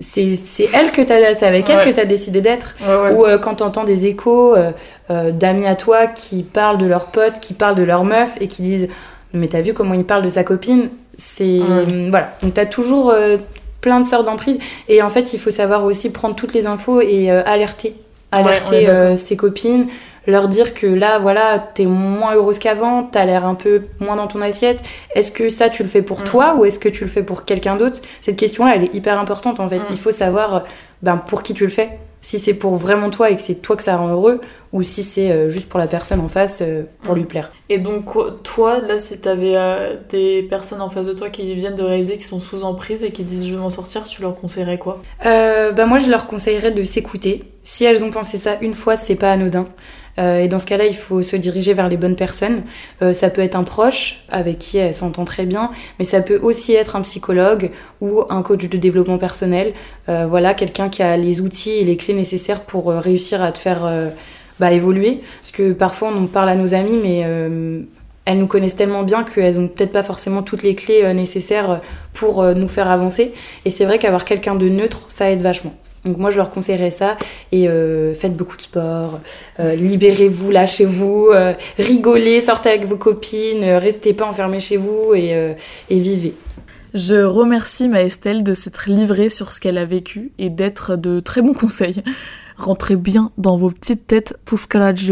c'est 0.01 0.35
c'est 0.35 0.67
elle 0.73 0.91
que 0.91 1.01
t'as, 1.01 1.33
c'est 1.33 1.45
avec 1.45 1.69
elle 1.69 1.77
Ouais. 1.77 1.85
que 1.85 1.89
t'as 1.91 2.03
décidé 2.03 2.41
d'être. 2.41 2.75
Ouais, 2.81 2.97
ouais. 2.97 3.11
Ou 3.13 3.25
euh, 3.25 3.37
quand 3.37 3.55
t'entends 3.55 3.85
des 3.85 4.07
échos 4.07 4.53
euh, 4.53 4.71
euh, 5.09 5.31
d'amis 5.31 5.65
à 5.67 5.75
toi 5.75 6.07
qui 6.07 6.43
parlent 6.43 6.77
de 6.77 6.85
leurs 6.85 7.05
potes, 7.07 7.39
qui 7.39 7.53
parlent 7.53 7.75
de 7.75 7.83
leur 7.83 8.03
meuf 8.03 8.35
et 8.41 8.47
qui 8.49 8.61
disent 8.61 8.89
Mais 9.31 9.47
t'as 9.47 9.61
vu 9.61 9.73
comment 9.73 9.93
il 9.93 10.03
parle 10.03 10.23
de 10.23 10.29
sa 10.29 10.43
copine? 10.43 10.89
C'est. 11.17 11.59
Voilà. 12.09 12.35
Donc 12.43 12.55
t'as 12.55 12.65
toujours 12.65 13.13
plein 13.79 14.01
de 14.01 14.05
sortes 14.05 14.25
d'emprises. 14.25 14.59
Et 14.89 15.01
en 15.01 15.09
fait, 15.09 15.33
il 15.33 15.39
faut 15.39 15.51
savoir 15.51 15.85
aussi 15.85 16.11
prendre 16.11 16.35
toutes 16.35 16.53
les 16.53 16.65
infos 16.65 16.99
et 16.99 17.29
alerter. 17.31 17.95
Alerter 18.33 19.15
ses 19.15 19.37
copines, 19.37 19.85
leur 20.27 20.47
dire 20.47 20.73
que 20.73 20.87
là, 20.87 21.19
voilà, 21.19 21.59
t'es 21.59 21.85
moins 21.85 22.33
heureuse 22.35 22.59
qu'avant, 22.59 23.03
t'as 23.03 23.25
l'air 23.25 23.45
un 23.45 23.55
peu 23.55 23.83
moins 23.99 24.15
dans 24.15 24.27
ton 24.27 24.41
assiette. 24.41 24.81
Est-ce 25.13 25.31
que 25.31 25.49
ça, 25.49 25.69
tu 25.69 25.83
le 25.83 25.89
fais 25.89 26.01
pour 26.01 26.21
Mm. 26.21 26.25
toi 26.25 26.55
ou 26.55 26.65
est-ce 26.65 26.79
que 26.79 26.89
tu 26.89 27.03
le 27.03 27.09
fais 27.09 27.23
pour 27.23 27.45
quelqu'un 27.45 27.75
d'autre? 27.75 27.99
Cette 28.21 28.35
question-là, 28.37 28.73
elle 28.75 28.83
est 28.85 28.93
hyper 28.95 29.19
importante 29.19 29.59
en 29.59 29.69
fait. 29.69 29.79
Mm. 29.79 29.85
Il 29.91 29.97
faut 29.97 30.11
savoir 30.11 30.55
euh, 30.55 30.59
ben, 31.01 31.17
pour 31.17 31.43
qui 31.43 31.53
tu 31.53 31.63
le 31.65 31.69
fais. 31.71 31.89
Si 32.21 32.39
c'est 32.39 32.55
pour 32.55 32.75
vraiment 32.75 33.11
toi 33.11 33.29
et 33.29 33.35
que 33.35 33.41
c'est 33.43 33.61
toi 33.61 33.75
que 33.75 33.83
ça 33.83 33.97
rend 33.97 34.07
heureux, 34.07 34.41
ou 34.73 34.81
si 34.81 35.03
c'est 35.03 35.29
euh, 35.31 35.47
juste 35.47 35.69
pour 35.69 35.79
la 35.79 35.85
personne 35.85 36.19
en 36.19 36.27
face 36.27 36.57
euh, 36.63 36.81
pour 37.03 37.13
Mm. 37.13 37.17
lui 37.19 37.25
plaire. 37.25 37.51
Et 37.69 37.77
donc, 37.77 38.05
toi, 38.41 38.79
là, 38.79 38.97
si 38.97 39.21
t'avais 39.21 39.51
euh, 39.55 39.95
des 40.09 40.41
personnes 40.41 40.81
en 40.81 40.89
face 40.89 41.05
de 41.05 41.13
toi 41.13 41.29
qui 41.29 41.53
viennent 41.53 41.75
de 41.75 41.83
réaliser, 41.83 42.17
qui 42.17 42.23
sont 42.23 42.39
sous 42.39 42.63
emprise 42.63 43.03
et 43.03 43.11
qui 43.11 43.21
disent 43.23 43.45
je 43.47 43.53
veux 43.53 43.59
m'en 43.61 43.69
sortir, 43.69 44.05
tu 44.05 44.23
leur 44.23 44.33
conseillerais 44.33 44.79
quoi? 44.79 44.99
Euh, 45.27 45.71
ben 45.71 45.85
moi, 45.85 45.99
je 45.99 46.09
leur 46.09 46.25
conseillerais 46.25 46.71
de 46.71 46.81
s'écouter. 46.81 47.43
Si 47.63 47.85
elles 47.85 48.03
ont 48.03 48.09
pensé 48.11 48.39
ça 48.39 48.57
une 48.61 48.73
fois, 48.73 48.95
c'est 48.95 49.15
pas 49.15 49.31
anodin. 49.31 49.67
Euh, 50.17 50.39
et 50.39 50.47
dans 50.47 50.59
ce 50.59 50.65
cas-là, 50.65 50.85
il 50.85 50.95
faut 50.95 51.21
se 51.21 51.35
diriger 51.35 51.73
vers 51.73 51.89
les 51.89 51.97
bonnes 51.97 52.15
personnes. 52.15 52.63
Euh, 53.01 53.13
ça 53.13 53.29
peut 53.29 53.41
être 53.41 53.55
un 53.55 53.63
proche 53.63 54.23
avec 54.29 54.59
qui 54.59 54.77
elle 54.77 54.93
s'entend 54.93 55.25
très 55.25 55.45
bien, 55.45 55.71
mais 55.99 56.05
ça 56.05 56.21
peut 56.21 56.39
aussi 56.41 56.73
être 56.73 56.95
un 56.95 57.01
psychologue 57.01 57.71
ou 58.01 58.21
un 58.29 58.41
coach 58.41 58.67
de 58.69 58.77
développement 58.77 59.17
personnel. 59.17 59.73
Euh, 60.09 60.25
voilà, 60.27 60.53
quelqu'un 60.53 60.89
qui 60.89 61.03
a 61.03 61.17
les 61.17 61.41
outils 61.41 61.71
et 61.71 61.83
les 61.83 61.97
clés 61.97 62.13
nécessaires 62.13 62.61
pour 62.61 62.87
réussir 62.87 63.43
à 63.43 63.51
te 63.51 63.57
faire 63.57 63.89
bah, 64.59 64.71
évoluer. 64.71 65.21
Parce 65.41 65.51
que 65.51 65.73
parfois, 65.73 66.09
on 66.13 66.23
en 66.23 66.27
parle 66.27 66.49
à 66.49 66.55
nos 66.55 66.73
amis, 66.73 66.99
mais 67.01 67.19
elles 68.25 68.37
nous 68.37 68.47
connaissent 68.47 68.75
tellement 68.75 69.03
bien 69.03 69.23
qu'elles 69.23 69.59
ont 69.59 69.67
peut-être 69.67 69.91
pas 69.91 70.03
forcément 70.03 70.43
toutes 70.43 70.63
les 70.63 70.75
clés 70.75 71.13
nécessaires 71.13 71.81
pour 72.13 72.43
nous 72.43 72.67
faire 72.67 72.89
avancer. 72.89 73.33
Et 73.65 73.69
c'est 73.69 73.85
vrai 73.85 73.99
qu'avoir 73.99 74.25
quelqu'un 74.25 74.55
de 74.55 74.69
neutre, 74.69 75.05
ça 75.07 75.31
aide 75.31 75.41
vachement. 75.41 75.75
Donc 76.05 76.17
moi 76.17 76.29
je 76.29 76.37
leur 76.37 76.51
conseillerais 76.51 76.91
ça. 76.91 77.17
Et 77.51 77.67
euh, 77.67 78.13
faites 78.13 78.35
beaucoup 78.35 78.57
de 78.57 78.61
sport, 78.61 79.19
euh, 79.59 79.75
libérez-vous, 79.75 80.51
lâchez-vous, 80.51 81.29
euh, 81.33 81.53
rigolez, 81.79 82.39
sortez 82.41 82.69
avec 82.69 82.85
vos 82.85 82.97
copines, 82.97 83.63
restez 83.63 84.13
pas 84.13 84.25
enfermés 84.25 84.59
chez 84.59 84.77
vous 84.77 85.13
et, 85.15 85.55
vivez. 85.89 86.33
Je 86.93 87.23
remercie 87.23 87.89
ma 87.89 88.03
Estelle 88.03 88.43
de 88.43 88.53
s'être 88.53 88.89
livrée 88.89 89.29
sur 89.29 89.51
ce 89.51 89.59
qu'elle 89.59 89.77
a 89.77 89.85
vécu 89.85 90.31
et 90.37 90.49
d'être 90.49 90.95
de 90.95 91.19
très 91.19 91.41
bons 91.41 91.53
conseils. 91.59 92.01
Rentrez 92.55 92.95
bien 92.95 93.31
dans 93.37 93.57
vos 93.57 93.69
petites 93.69 94.07
têtes 94.07 94.37
tout 94.45 94.55
ce 94.55 94.67
qu'elle 94.67 94.81
a 94.81 94.93
dit, 94.93 95.11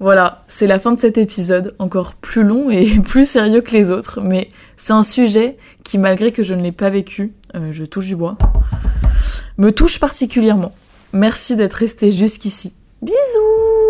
Voilà, 0.00 0.44
c'est 0.46 0.68
la 0.68 0.78
fin 0.78 0.92
de 0.92 0.98
cet 0.98 1.18
épisode, 1.18 1.74
encore 1.80 2.14
plus 2.14 2.44
long 2.44 2.70
et 2.70 2.86
plus 3.04 3.28
sérieux 3.28 3.60
que 3.60 3.72
les 3.72 3.90
autres, 3.90 4.20
mais 4.20 4.48
c'est 4.76 4.92
un 4.92 5.02
sujet 5.02 5.56
qui, 5.82 5.98
malgré 5.98 6.30
que 6.30 6.42
je 6.42 6.54
ne 6.54 6.62
l'ai 6.62 6.72
pas 6.72 6.90
vécu, 6.90 7.32
euh, 7.56 7.72
je 7.72 7.84
touche 7.84 8.06
du 8.06 8.14
bois, 8.14 8.38
me 9.56 9.72
touche 9.72 9.98
particulièrement. 9.98 10.72
Merci 11.12 11.56
d'être 11.56 11.74
resté 11.74 12.12
jusqu'ici. 12.12 12.74
Bisous 13.02 13.87